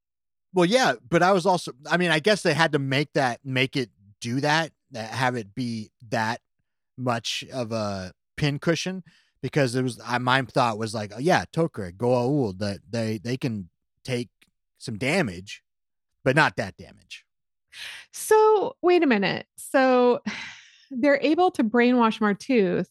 [0.53, 1.73] Well, yeah, but I was also.
[1.91, 3.89] I mean, I guess they had to make that, make it
[4.21, 6.39] do that, that have it be that
[6.97, 9.03] much of a pin cushion
[9.41, 9.99] because it was.
[10.03, 13.69] I my thought was like, oh, yeah, Tok'ra, Goa'uld, that they they can
[14.05, 14.29] take
[14.77, 15.61] some damage,
[16.23, 17.24] but not that damage.
[18.11, 19.47] So wait a minute.
[19.57, 20.21] So
[20.91, 22.87] they're able to brainwash Martouf.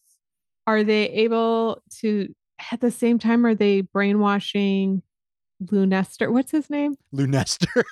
[0.67, 2.35] Are they able to
[2.73, 3.45] at the same time?
[3.45, 5.03] Are they brainwashing
[5.63, 6.33] Lunester?
[6.33, 6.95] What's his name?
[7.15, 7.83] Lunester.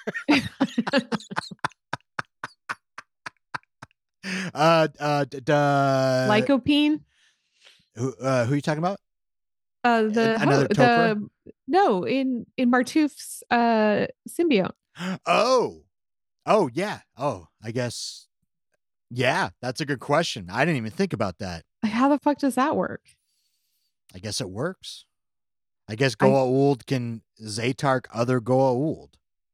[4.55, 7.01] uh, uh, d- d- Lycopene?
[7.97, 8.99] Who, uh, who are you talking about?
[9.85, 11.29] Uh, the another ho- the
[11.67, 14.73] no in in Martouf's uh symbiote.
[15.27, 15.83] Oh,
[16.47, 17.01] oh yeah.
[17.17, 18.27] Oh, I guess.
[19.11, 20.49] Yeah, that's a good question.
[20.51, 21.65] I didn't even think about that.
[21.85, 23.03] How the fuck does that work?
[24.15, 25.05] I guess it works.
[25.89, 29.11] I guess I- Goa'uld can Za'tarc other Goa'uld.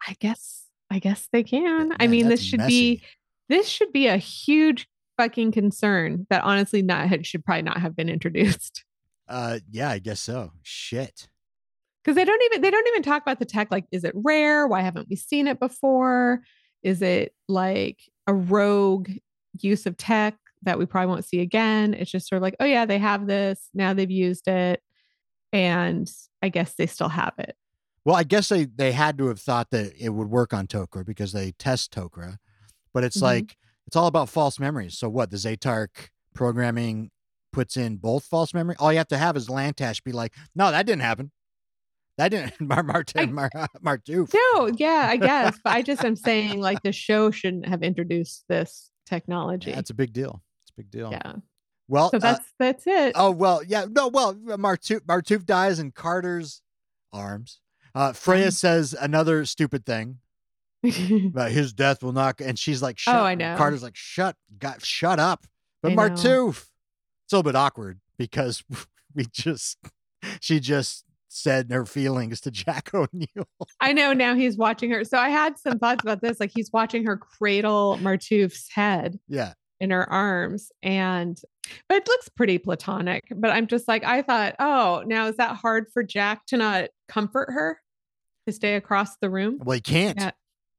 [0.07, 1.93] I guess I guess they can.
[1.99, 3.03] I mean, this should be
[3.49, 7.97] this should be a huge fucking concern that honestly not had- should probably not have
[7.97, 8.84] been introduced.
[9.30, 10.53] Uh, yeah, I guess so.
[10.62, 11.28] Shit.
[12.03, 14.66] because they don't even they don't even talk about the tech like is it rare
[14.66, 16.41] why haven't we seen it before
[16.83, 19.09] is it like a rogue
[19.61, 22.64] use of tech that we probably won't see again it's just sort of like oh
[22.64, 24.83] yeah they have this now they've used it
[25.53, 26.11] and
[26.43, 27.57] i guess they still have it
[28.05, 31.05] Well, I guess they they had to have thought that it would work on Tok'ra
[31.05, 32.39] because they test Tok'ra,
[32.95, 33.22] but it's Mhm.
[33.22, 33.57] like
[33.87, 34.97] it's all about false memories.
[34.99, 37.11] So what the Za'tarc programming
[37.53, 38.76] puts in both false memory.
[38.79, 41.33] All you have to have is Lantash be like, no, that didn't happen.
[42.18, 42.60] That didn't.
[42.60, 43.48] Mar Martin Mar
[43.82, 44.34] Martouf.
[44.34, 48.44] no yeah i guess but i just am saying like the show shouldn't have introduced
[48.48, 50.42] this technology That's a big deal.
[50.64, 51.10] It's a big deal.
[51.10, 51.36] yeah
[51.88, 53.86] Well, so uh, that's that's it oh well, yeah.
[53.90, 56.60] No, well, Martouf Martouf dies in Carter's
[57.12, 57.60] arms.
[57.94, 60.18] Uh, Freya says another stupid thing
[60.84, 62.38] about his death will not.
[62.40, 63.56] And she's like, "Shut." Oh, I know.
[63.56, 65.46] Carter's like, "Shut, got shut up."
[65.82, 66.04] But I know.
[66.12, 68.62] It's a little bit awkward because
[69.14, 69.78] we just
[70.40, 73.49] she just said her feelings to Jack O'Neill.
[73.81, 75.05] I know now he's watching her.
[75.05, 76.41] So I had some thoughts about this.
[76.41, 80.72] Like he's watching her cradle Martouf's head yeah, in her arms.
[80.83, 81.41] And
[81.89, 83.24] but it looks pretty platonic.
[83.35, 86.89] But I'm just like, I thought, oh, now is that hard for Jack to not
[87.09, 87.81] comfort her
[88.47, 89.61] to stay across the room?
[89.62, 90.18] well, he can't.
[90.18, 90.31] Yeah.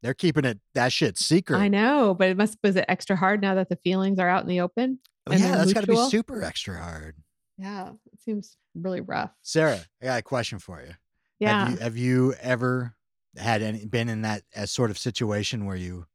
[0.02, 1.58] They're keeping it that shit secret.
[1.58, 4.44] I know, but it must was it extra hard now that the feelings are out
[4.44, 5.00] in the open?
[5.28, 7.18] Oh, yeah, that's got to be super extra hard.
[7.60, 9.32] Yeah, it seems really rough.
[9.42, 10.94] Sarah, I got a question for you.
[11.40, 11.66] Yeah.
[11.66, 12.96] Have you, have you ever
[13.38, 16.06] had any been in that uh, sort of situation where you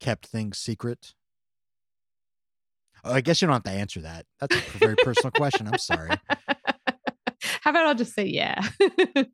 [0.00, 1.12] kept things secret?
[3.04, 4.24] Oh, I guess you don't have to answer that.
[4.40, 5.68] That's a very personal question.
[5.68, 6.10] I'm sorry.
[7.60, 8.60] How about I'll just say yeah.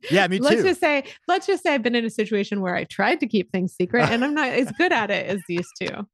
[0.09, 0.43] Yeah, me too.
[0.43, 3.27] let's just say let's just say I've been in a situation where I tried to
[3.27, 6.07] keep things secret and I'm not as good at it as these two.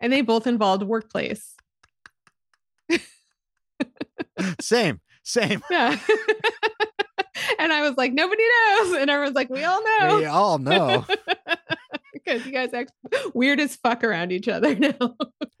[0.00, 1.54] And they both involved workplace.
[4.60, 5.62] Same, same.
[5.70, 5.98] Yeah.
[7.58, 8.96] and I was like, nobody knows.
[8.96, 10.16] And everyone's like, we all know.
[10.16, 11.04] We all know.
[12.12, 12.92] because you guys act
[13.34, 15.16] weird as fuck around each other now.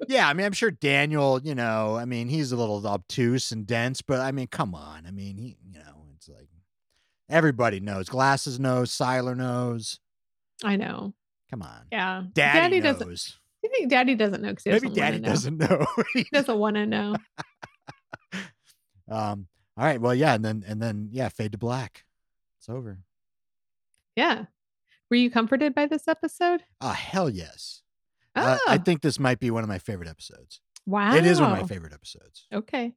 [0.08, 3.66] Yeah, I mean, I'm sure Daniel, you know, I mean, he's a little obtuse and
[3.66, 5.06] dense, but I mean, come on.
[5.06, 6.48] I mean, he, you know, it's like
[7.28, 8.08] everybody knows.
[8.08, 10.00] Glasses knows, Siler knows.
[10.64, 11.14] I know.
[11.50, 11.86] Come on.
[11.92, 12.24] Yeah.
[12.32, 13.06] Daddy, doesn't.
[13.06, 13.38] knows.
[13.64, 15.86] I think Daddy doesn't know he Maybe doesn't Daddy doesn't know.
[16.14, 17.16] He doesn't want to know.
[19.08, 19.46] Um,
[19.76, 20.00] all right.
[20.00, 22.04] Well, yeah, and then and then yeah, fade to black.
[22.58, 22.98] It's over.
[24.16, 24.46] Yeah.
[25.10, 26.64] Were you comforted by this episode?
[26.80, 27.82] Oh, hell yes.
[28.36, 30.60] Oh, Uh, I think this might be one of my favorite episodes.
[30.86, 31.14] wow.
[31.14, 32.46] It is one of my favorite episodes.
[32.52, 32.94] Okay.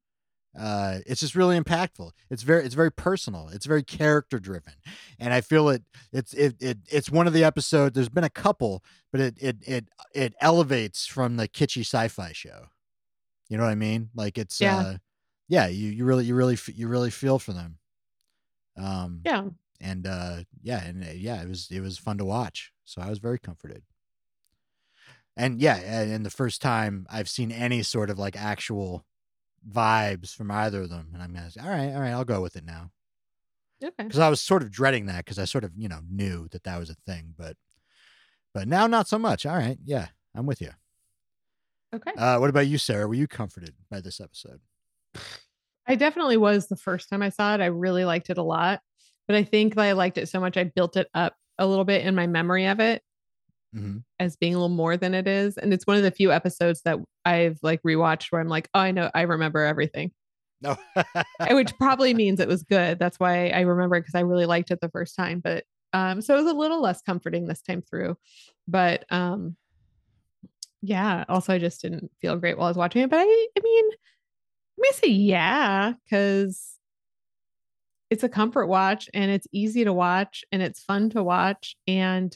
[0.59, 4.73] uh it's just really impactful it's very it's very personal it's very character driven
[5.17, 5.81] and i feel it
[6.11, 8.83] it's it, it it's one of the episodes there's been a couple
[9.13, 12.65] but it it it it elevates from the kitschy sci-fi show
[13.47, 14.77] you know what i mean like it's Yeah.
[14.77, 14.97] uh
[15.51, 17.77] yeah you you really you really you really feel for them.
[18.77, 19.49] Um Yeah.
[19.81, 23.09] and uh yeah and uh, yeah it was it was fun to watch so i
[23.09, 23.83] was very comforted.
[25.35, 29.05] And yeah and, and the first time i've seen any sort of like actual
[29.69, 32.41] vibes from either of them and i'm gonna say all right all right i'll go
[32.41, 32.91] with it now.
[33.83, 34.03] Okay.
[34.03, 36.63] because i was sort of dreading that because i sort of you know knew that
[36.63, 37.57] that was a thing but
[38.53, 39.45] but now not so much.
[39.45, 40.71] All right yeah i'm with you
[41.93, 42.11] Okay.
[42.17, 43.05] uh what about you sarah?
[43.07, 44.61] Were you comforted by this episode
[45.87, 47.61] I definitely was the first time I saw it.
[47.61, 48.81] I really liked it a lot,
[49.27, 51.85] but I think that I liked it so much I built it up a little
[51.85, 53.01] bit in my memory of it
[53.75, 53.97] mm-hmm.
[54.19, 55.57] as being a little more than it is.
[55.57, 58.79] And it's one of the few episodes that I've like rewatched where I'm like, oh,
[58.79, 60.11] I know, I remember everything,
[60.61, 60.77] no
[61.51, 62.99] which probably means it was good.
[62.99, 65.39] That's why I remember because I really liked it the first time.
[65.39, 68.17] But um, so it was a little less comforting this time through.
[68.67, 69.55] But um,
[70.81, 73.09] yeah, also I just didn't feel great while I was watching it.
[73.09, 73.85] But I, I mean,
[74.81, 76.77] me say yeah, because
[78.09, 81.75] it's a comfort watch and it's easy to watch and it's fun to watch.
[81.87, 82.35] And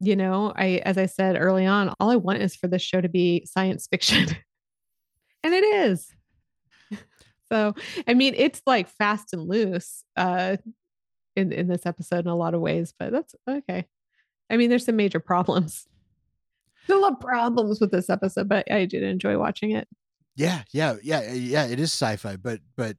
[0.00, 3.00] you know, I as I said early on, all I want is for this show
[3.00, 4.28] to be science fiction.
[5.42, 6.08] and it is.
[7.50, 7.74] So
[8.08, 10.56] I mean it's like fast and loose uh
[11.36, 13.86] in, in this episode in a lot of ways, but that's okay.
[14.50, 15.86] I mean, there's some major problems.
[16.86, 19.88] There's a lot of problems with this episode, but I did enjoy watching it.
[20.36, 21.66] Yeah, yeah, yeah, yeah.
[21.66, 22.96] It is sci-fi, but but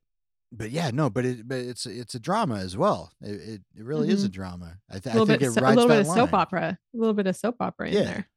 [0.51, 3.11] but yeah, no, but it but it's it's a drama as well.
[3.21, 4.77] It it, it really is a drama.
[4.89, 6.33] I, th- A I little think bit, it so- a rides little bit of soap
[6.33, 8.29] opera, a little bit of soap opera in there.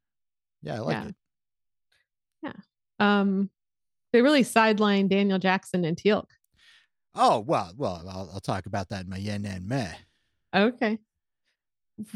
[0.63, 1.09] Yeah, I like Yeah.
[1.09, 1.15] it.
[2.43, 2.53] Yeah.
[3.21, 3.51] Um,
[4.13, 6.25] they really sidelined Daniel Jackson and Teal'c.
[7.15, 9.93] Oh well, well, I'll, I'll talk about that in my yen and meh.
[10.55, 10.99] Okay.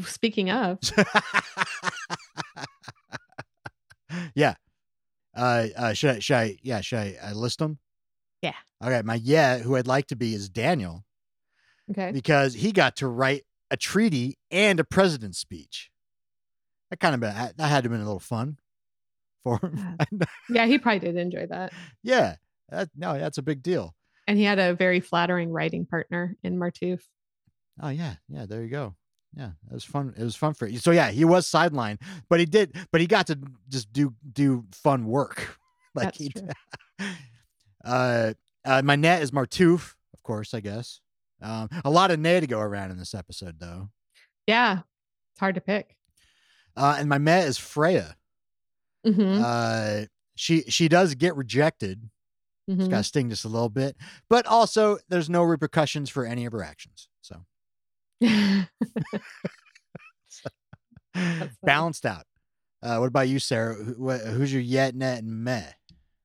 [0.05, 0.79] Speaking of,
[4.35, 4.55] yeah.
[5.35, 6.19] Uh, uh, should I?
[6.19, 6.57] Should I?
[6.61, 6.81] Yeah.
[6.81, 7.79] Should I, I list them?
[8.41, 8.53] Yeah.
[8.83, 9.01] Okay.
[9.03, 11.05] My yeah, who I'd like to be is Daniel
[11.89, 15.89] okay, because he got to write a treaty and a president's speech.
[16.89, 18.57] That kind of been, that had to have been a little fun
[19.43, 19.97] for him.
[20.49, 21.71] yeah, he probably did enjoy that,
[22.03, 22.35] yeah.
[22.69, 23.95] That, no, that's a big deal.
[24.27, 27.01] and he had a very flattering writing partner in Martouf.
[27.81, 28.45] Oh yeah, yeah.
[28.45, 28.95] There you go.
[29.35, 30.13] Yeah, it was fun.
[30.17, 30.77] It was fun for you.
[30.79, 32.75] So yeah, he was sidelined, but he did.
[32.91, 35.57] But he got to just do do fun work.
[35.95, 36.29] like That's he.
[36.29, 36.47] true.
[37.83, 40.53] Uh, uh, my net is Martouf, of course.
[40.53, 40.99] I guess.
[41.41, 43.89] Um, a lot of net to go around in this episode, though.
[44.45, 44.81] Yeah,
[45.33, 45.97] it's hard to pick.
[46.77, 48.15] Uh, and my met is Freya.
[49.05, 50.05] Mhm, Uh,
[50.35, 52.09] she she does get rejected.
[52.67, 52.89] It's mhm.
[52.91, 53.97] got to sting just a little bit,
[54.29, 57.09] but also there's no repercussions for any of her actions.
[61.63, 62.25] Balanced out.
[62.83, 63.75] Uh, what about you, Sarah?
[63.75, 65.71] Who, wh- who's your yet, net, and meh?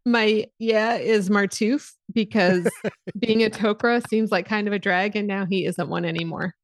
[0.05, 2.71] My yeah is Martouf because
[3.19, 6.55] being a Tok'ra seems like kind of a drag, and now he isn't one anymore.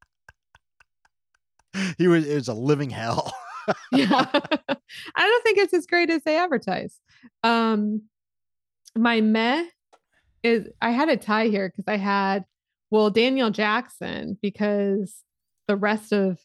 [1.99, 3.33] He was it was a living hell.
[3.93, 4.27] yeah
[5.15, 7.01] i don't think it's as great as they advertise
[7.45, 8.03] um
[8.97, 9.65] my meh
[10.43, 12.45] is i had a tie here because i had
[12.93, 15.23] well daniel jackson because
[15.67, 16.39] the rest of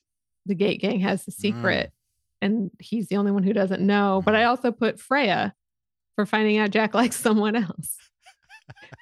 [0.45, 1.91] the gate gang has the secret mm.
[2.41, 4.47] and he's the only one who doesn't know but i mm.
[4.47, 5.53] also put freya
[6.15, 7.97] for finding out jack likes someone else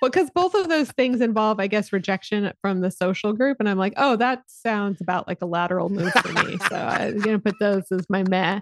[0.01, 3.57] because both of those things involve, I guess, rejection from the social group.
[3.59, 6.57] And I'm like, oh, that sounds about like a lateral move for me.
[6.69, 8.61] so I'm gonna put those as my meh.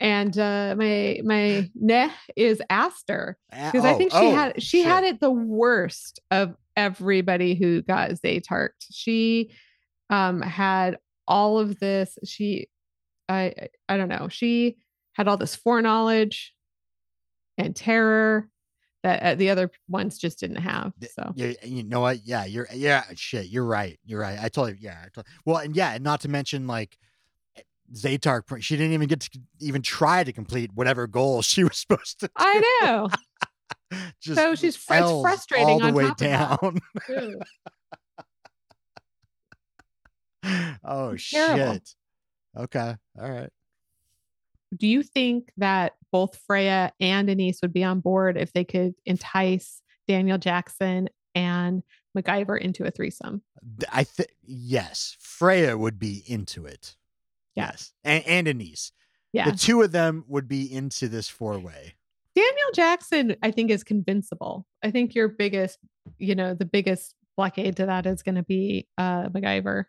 [0.00, 4.62] And uh, my my neh is Astor ah, because I Oh, think she oh, had
[4.62, 4.86] she shit.
[4.86, 8.70] had it the worst of everybody who got Za'tarced.
[8.90, 9.50] She
[10.10, 12.18] um had all of this.
[12.24, 12.68] She
[13.28, 13.54] I
[13.88, 14.28] I- don't know.
[14.28, 14.76] She
[15.14, 16.54] had all this foreknowledge
[17.58, 18.48] and terror
[19.02, 20.92] that uh, the other ones just didn't have.
[21.12, 22.20] So You, you know what?
[22.24, 23.46] Yeah, you're yeah, shit.
[23.46, 23.98] You're right.
[24.04, 24.38] You're right.
[24.40, 24.98] I totally yeah.
[25.04, 26.98] I tot- well, and yeah, and not to mention like
[27.94, 28.60] Za'tarc.
[28.62, 32.30] She didn't even get to even try to complete whatever goal she was supposed to.
[32.36, 33.08] I know.
[34.20, 36.60] Just So she's L's frustrating all the on way top of that.
[37.08, 37.38] down.
[40.84, 41.72] Oh It's terrible.
[41.74, 41.94] shit.
[42.56, 42.94] Okay.
[43.20, 43.50] All right.
[44.76, 48.94] Do you think that both Freya and Anise would be on board if they could
[49.04, 51.82] entice Daniel Jackson and
[52.16, 53.42] MacGyver into a threesome?
[53.92, 56.96] I think yes, Freya would be into it.
[57.54, 57.66] Yeah.
[57.72, 58.92] Yes, and, and Anise.
[59.32, 59.50] Yeah.
[59.50, 61.94] The two of them would be into this four way.
[62.36, 64.66] Daniel Jackson, I think, is convincible.
[64.84, 65.78] I think your biggest,
[66.18, 69.84] you know, the biggest blockade to that is going to be uh MacGyver.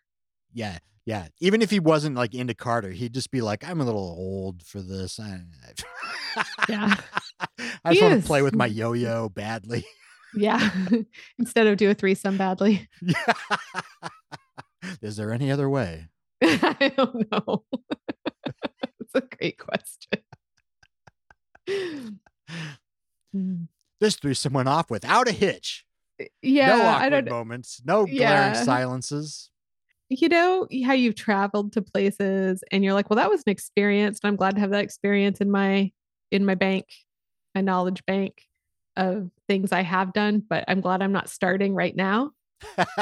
[0.52, 1.28] Yeah, yeah.
[1.40, 4.62] Even if he wasn't like into Carter, he'd just be like, "I'm a little old
[4.62, 5.40] for this." I,
[6.68, 6.94] Yeah.
[7.84, 9.84] I just want to play with my yo-yo badly.
[10.34, 10.70] Yeah.
[11.38, 12.88] Instead of do a threesome badly.
[13.02, 13.24] Yeah.
[15.02, 16.08] Is there any other way?
[16.42, 17.64] I don't know.
[19.00, 20.22] It's a great question.
[23.36, 23.68] Mm.
[24.00, 25.84] This threesome went off without a hitch.
[26.42, 27.82] Yeah, no I awkward don't moments.
[27.84, 28.52] No glaring Yeah.
[28.54, 29.50] silences.
[30.08, 34.18] you know how you've traveled to places and you're like, well, that was an experience,
[34.22, 35.92] and I'm glad to have that experience in my
[36.30, 36.86] in my bank,
[37.54, 38.42] my knowledge bank
[38.96, 42.32] of things I have done, but I'm glad I'm not starting right now.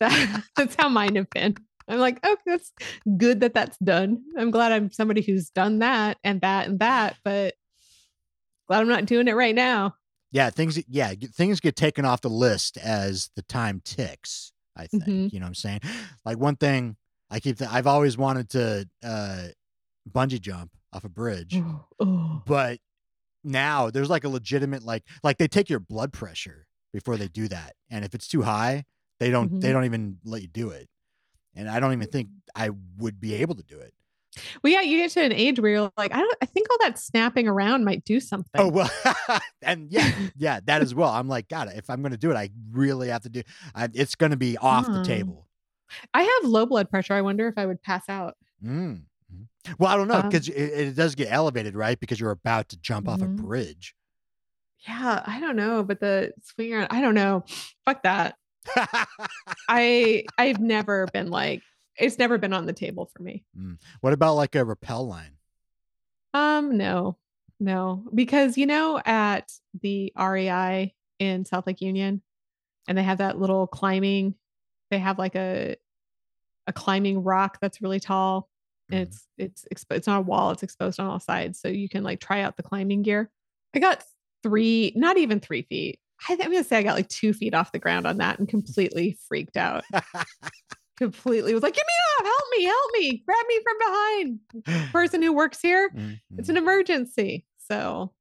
[0.00, 1.56] That, that's how mine have been.
[1.88, 2.72] I'm like, oh, that's
[3.16, 4.22] good that that's done.
[4.38, 7.54] I'm glad I'm somebody who's done that and that and that, but
[8.70, 9.96] glad I'm not doing it right now.
[10.30, 10.80] yeah, things.
[10.88, 14.52] Yeah, things get taken off the list as the time ticks.
[14.76, 15.32] I think Mhm.
[15.32, 15.80] you know what I'm saying.
[16.24, 16.96] Like one thing
[17.30, 17.58] I keep.
[17.58, 19.48] Th- I've always wanted to uh,
[20.08, 21.60] bungee jump off a bridge,
[21.98, 22.78] Oh, but
[23.42, 27.48] now there's like a legitimate like like they take your blood pressure before they do
[27.48, 28.84] that, and if it's too high,
[29.18, 29.72] they don't they Mhm.
[29.72, 30.88] don't even let you do it.
[31.56, 33.92] And I don't even think I would be able to do it.
[34.62, 36.36] Well, yeah, you get to an age where you're like, I don't.
[36.40, 38.60] I think all that snapping around might do something.
[38.60, 38.90] Oh well,
[39.62, 41.10] and yeah, yeah, that as well.
[41.10, 43.42] I'm like, God, if I'm going to do it, I really have to do.
[43.74, 45.02] I, it's going to be off the Hmm.
[45.02, 45.46] table.
[46.14, 47.14] I have low blood pressure.
[47.14, 48.36] I wonder if I would pass out.
[48.64, 49.02] Mm.
[49.32, 49.46] mhm.
[49.78, 51.98] Well, I don't know Um, because it, it does get elevated, right?
[51.98, 53.36] Because you're about to jump off a Mhm.
[53.36, 53.94] bridge.
[54.88, 57.44] Yeah, I don't know, but the swing around, I don't know.
[57.84, 58.36] Fuck that.
[59.68, 61.62] I I've never been like
[62.00, 63.44] it's never been on the table for me.
[64.00, 65.36] what about like a rappel line?
[66.32, 67.16] Um, no,
[67.58, 72.22] no, because you know, at the REI in South Lake Union,
[72.88, 74.34] and they have that little climbing,
[74.90, 75.76] they have like a
[76.66, 78.48] a climbing rock that's really tall.
[78.92, 79.08] And Mhm.
[79.38, 81.60] it's it's expo- it's not a wall, it's exposed on all sides.
[81.60, 83.30] So you can like try out the climbing gear.
[83.74, 84.04] I got
[84.42, 85.98] three, not even three feet.
[86.28, 88.48] I, I'm gonna say I got like two feet off the ground on that and
[88.48, 89.84] completely freaked out.
[91.00, 94.90] completely was like, get me off, help me, help me, grab me from behind.
[94.92, 97.46] Person who works here, Mm, it's an emergency.
[97.70, 98.12] So,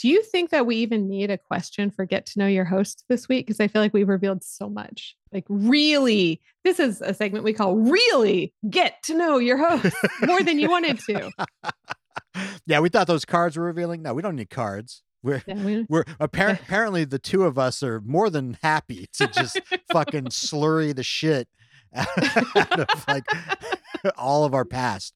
[0.00, 3.04] do you think that we even need a question for get to know your host
[3.08, 3.46] this week?
[3.46, 5.16] Because I feel like we've revealed so much.
[5.32, 10.42] Like, really, this is a segment we call Really Get to Know Your Host more
[10.42, 11.30] than you wanted to.
[12.66, 14.02] yeah, we thought those cards were revealing.
[14.02, 15.02] No, we don't need cards.
[15.22, 19.26] We're Yeah, we- we're appar- apparently the two of us are more than happy to
[19.26, 19.58] just
[19.92, 21.48] fucking slurry the shit
[21.94, 23.24] out of like
[24.16, 25.14] all of our past.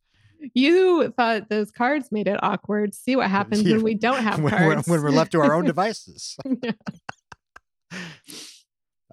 [0.54, 2.94] you thought those cards made it awkward.
[2.94, 4.88] See what happens Yeah, when we don't have when, when- cards.
[4.88, 6.36] when we're left to our own devices.
[6.62, 6.72] Yeah.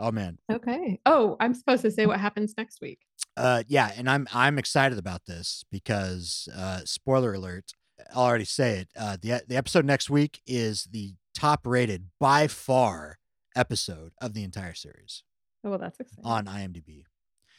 [0.01, 0.37] Oh man.
[0.49, 0.99] okay.
[1.05, 2.99] Oh, I'm supposed to say what happens next week.
[3.35, 7.73] Uh yeah, and I'm I'm excited about this because uh spoiler alert,
[8.15, 8.89] I'll already say it.
[8.97, 13.19] Uh the the episode next week is the top rated by far
[13.55, 15.23] episode of the entire series
[15.65, 16.23] Oh, well, that's exciting.
[16.25, 17.03] on IMDb.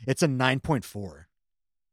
[0.07, 1.25] It's a 9.4.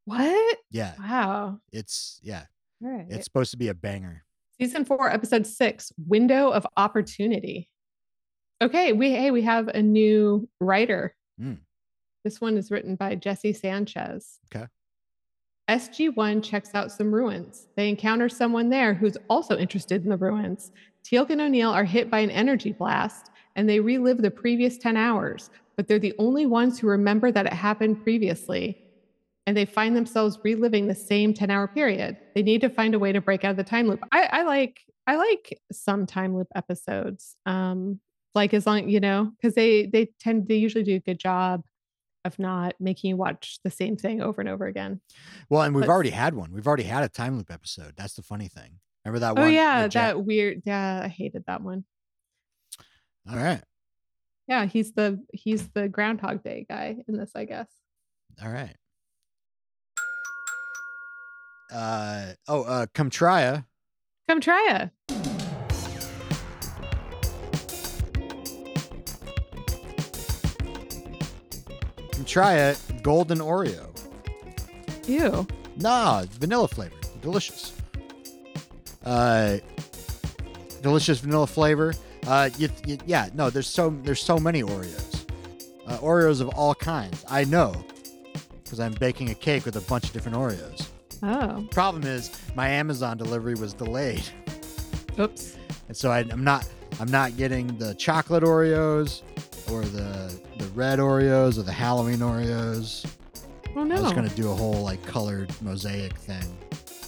[0.05, 0.58] what?
[0.72, 1.60] Yeah, Wow.
[1.72, 2.45] it's yeah,
[2.82, 3.05] right.
[3.10, 4.24] it's supposed to be a banger.
[4.60, 7.70] Season four, episode six, window of opportunity.
[8.62, 11.16] Okay, we hey, we have a new writer.
[11.39, 11.60] Mm.
[12.24, 14.39] This one is written by Jesse Sanchez.
[14.53, 14.66] Okay.
[15.70, 17.68] SG1 checks out some ruins.
[17.76, 20.72] They encounter someone there who's also interested in the ruins.
[21.03, 24.95] Teal'c and O'Neill are hit by an energy blast, and they relive the previous 10
[24.97, 28.84] hours, but they're the only ones who remember that it happened previously.
[29.46, 32.18] And they find themselves reliving the same 10 hour period.
[32.36, 34.02] They need to find a way to break out of the time loop.
[34.12, 37.38] I, I like I like some time loop episodes.
[37.46, 38.02] Um,
[38.36, 41.64] like as long you know, because they they tend they usually do a good job
[42.26, 45.00] of not making you watch the same thing over and over again.
[45.50, 46.52] Well, and we've But- already had one.
[46.52, 47.94] We've already had a time loop episode.
[47.96, 48.80] That's the funny thing.
[49.06, 49.54] Remember that Oh one?
[49.54, 50.64] yeah, with Jack- that weird.
[50.66, 51.86] Yeah, I hated that one.
[53.30, 53.62] All right.
[54.48, 57.68] Yeah, he's the he's the Groundhog Day guy in this, I guess.
[58.41, 58.76] All right.
[61.72, 63.64] Uh oh, uh come try.
[64.30, 64.89] Come try it.
[72.12, 72.82] Come try it.
[73.04, 73.88] Golden Oreo.
[75.08, 75.45] Ew.
[75.76, 76.95] Nah, vanilla flavor.
[77.22, 77.74] Delicious.
[79.04, 79.58] Uh
[80.82, 81.93] delicious vanilla flavor.
[82.28, 85.26] Uh you, you, yeah, no, there's so there's so many Oreos.
[85.88, 87.24] Uh, Oreos of all kinds.
[87.30, 87.74] I know.
[88.64, 90.88] Because I'm baking a cake with a bunch of different Oreos.
[91.24, 91.66] Oh.
[91.72, 94.24] Problem is, my Amazon delivery was delayed.
[95.20, 95.58] Oops.
[95.88, 96.68] And so I, I'm not
[97.00, 99.22] I'm not getting the chocolate Oreos
[99.72, 103.10] or the the red Oreos or the Halloween Oreos.
[103.76, 103.96] Oh no!
[103.96, 106.58] I was gonna do a whole like colored mosaic thing.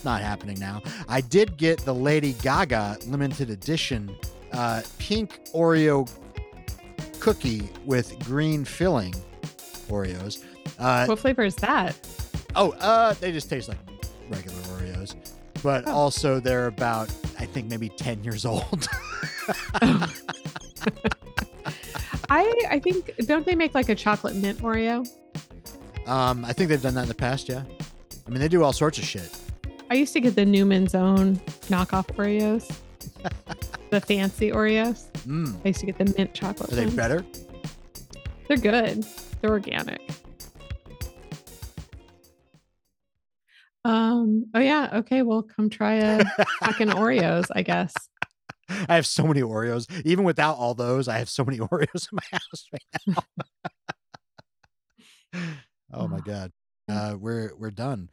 [0.05, 0.81] Not happening now.
[1.09, 4.15] I did get the Lady Gaga limited edition
[4.53, 6.09] uh, pink Oreo
[7.19, 9.13] cookie with green filling
[9.87, 10.43] Oreos.
[10.79, 11.95] Uh, what flavor is that?
[12.55, 13.77] oh, uh, they just taste like
[14.29, 15.15] regular Oreos,
[15.63, 15.91] but Oh.
[15.93, 18.87] also they're about I think maybe ten years old.
[22.31, 25.07] I I think don't they make like a chocolate mint Oreo?
[26.07, 27.49] um, I think they've done that in the past.
[27.49, 27.63] Yeah,
[28.27, 29.35] I mean they do all sorts of shit.
[29.91, 31.37] I used to get the Newman's own
[31.69, 32.69] knockoff Oreos.
[33.89, 35.05] the fancy Oreos.
[35.27, 35.59] Mm.
[35.63, 36.71] I used to get the mint chocolate.
[36.71, 36.95] Are they ones.
[36.95, 37.25] better?
[38.47, 39.05] They're good.
[39.41, 40.01] They're organic.
[43.85, 44.45] Um.
[44.53, 44.89] Oh yeah.
[44.93, 45.21] Okay.
[45.21, 46.23] Well, come try a
[46.59, 47.45] fucking Oreos.
[47.55, 47.93] I guess.
[48.87, 49.89] I have so many Oreos.
[50.05, 52.83] Even without all those, I have so many Oreos in my house right
[55.33, 55.41] now.
[55.93, 56.51] oh my god.
[56.87, 58.09] Uh, we're we're done.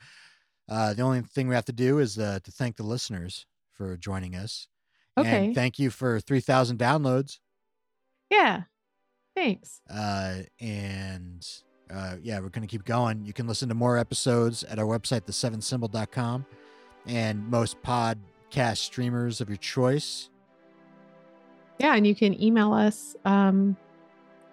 [0.68, 3.96] Uh, the only thing we have to do is uh, to thank the listeners for
[3.96, 4.68] joining us.
[5.18, 5.46] Okay.
[5.46, 7.38] And thank you for 3,000 downloads.
[8.30, 8.62] Yeah.
[9.34, 9.80] Thanks.
[9.88, 11.46] Uh, and
[11.90, 13.24] uh, yeah, we're going to keep going.
[13.24, 16.46] You can listen to more episodes at our website, the7symbol.com,
[17.06, 20.30] and most podcast streamers of your choice.
[21.78, 23.76] Yeah, and you can email us um,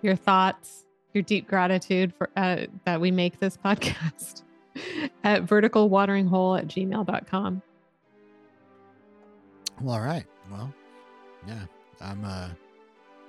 [0.01, 4.43] your thoughts, your deep gratitude for uh, that we make this podcast
[5.23, 7.61] at verticalwateringhole at gmail.com.
[9.81, 10.25] Well, all right.
[10.51, 10.73] Well,
[11.47, 11.59] yeah,
[12.01, 12.49] I'm uh,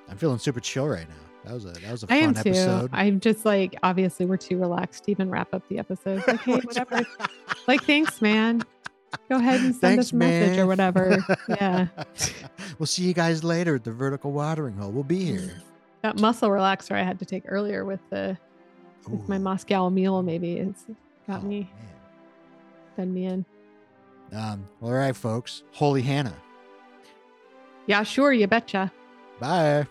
[0.09, 1.15] I'm feeling super chill right now.
[1.45, 2.51] That was a that was a I fun am too.
[2.51, 2.91] episode.
[2.93, 6.23] I'm just like, obviously, we're too relaxed to even wrap up the episode.
[6.27, 7.03] Like, hey, whatever.
[7.69, 8.63] like, thanks, man.
[9.29, 11.19] Go ahead and send Thanks, us a message or whatever.
[11.49, 11.87] Yeah.
[12.79, 14.91] we'll see you guys later at the vertical watering hole.
[14.91, 15.63] We'll be here.
[16.03, 18.37] That muscle relaxer I had to take earlier with the
[19.09, 20.87] with my Moscow mule, maybe it's
[21.29, 21.71] got Oh, me,
[22.97, 23.45] send me in.
[24.33, 25.63] Um, well, all right, folks.
[25.73, 26.35] Holy Hannah.
[27.87, 28.93] Yeah, sure, you betcha.
[29.41, 29.87] Bye.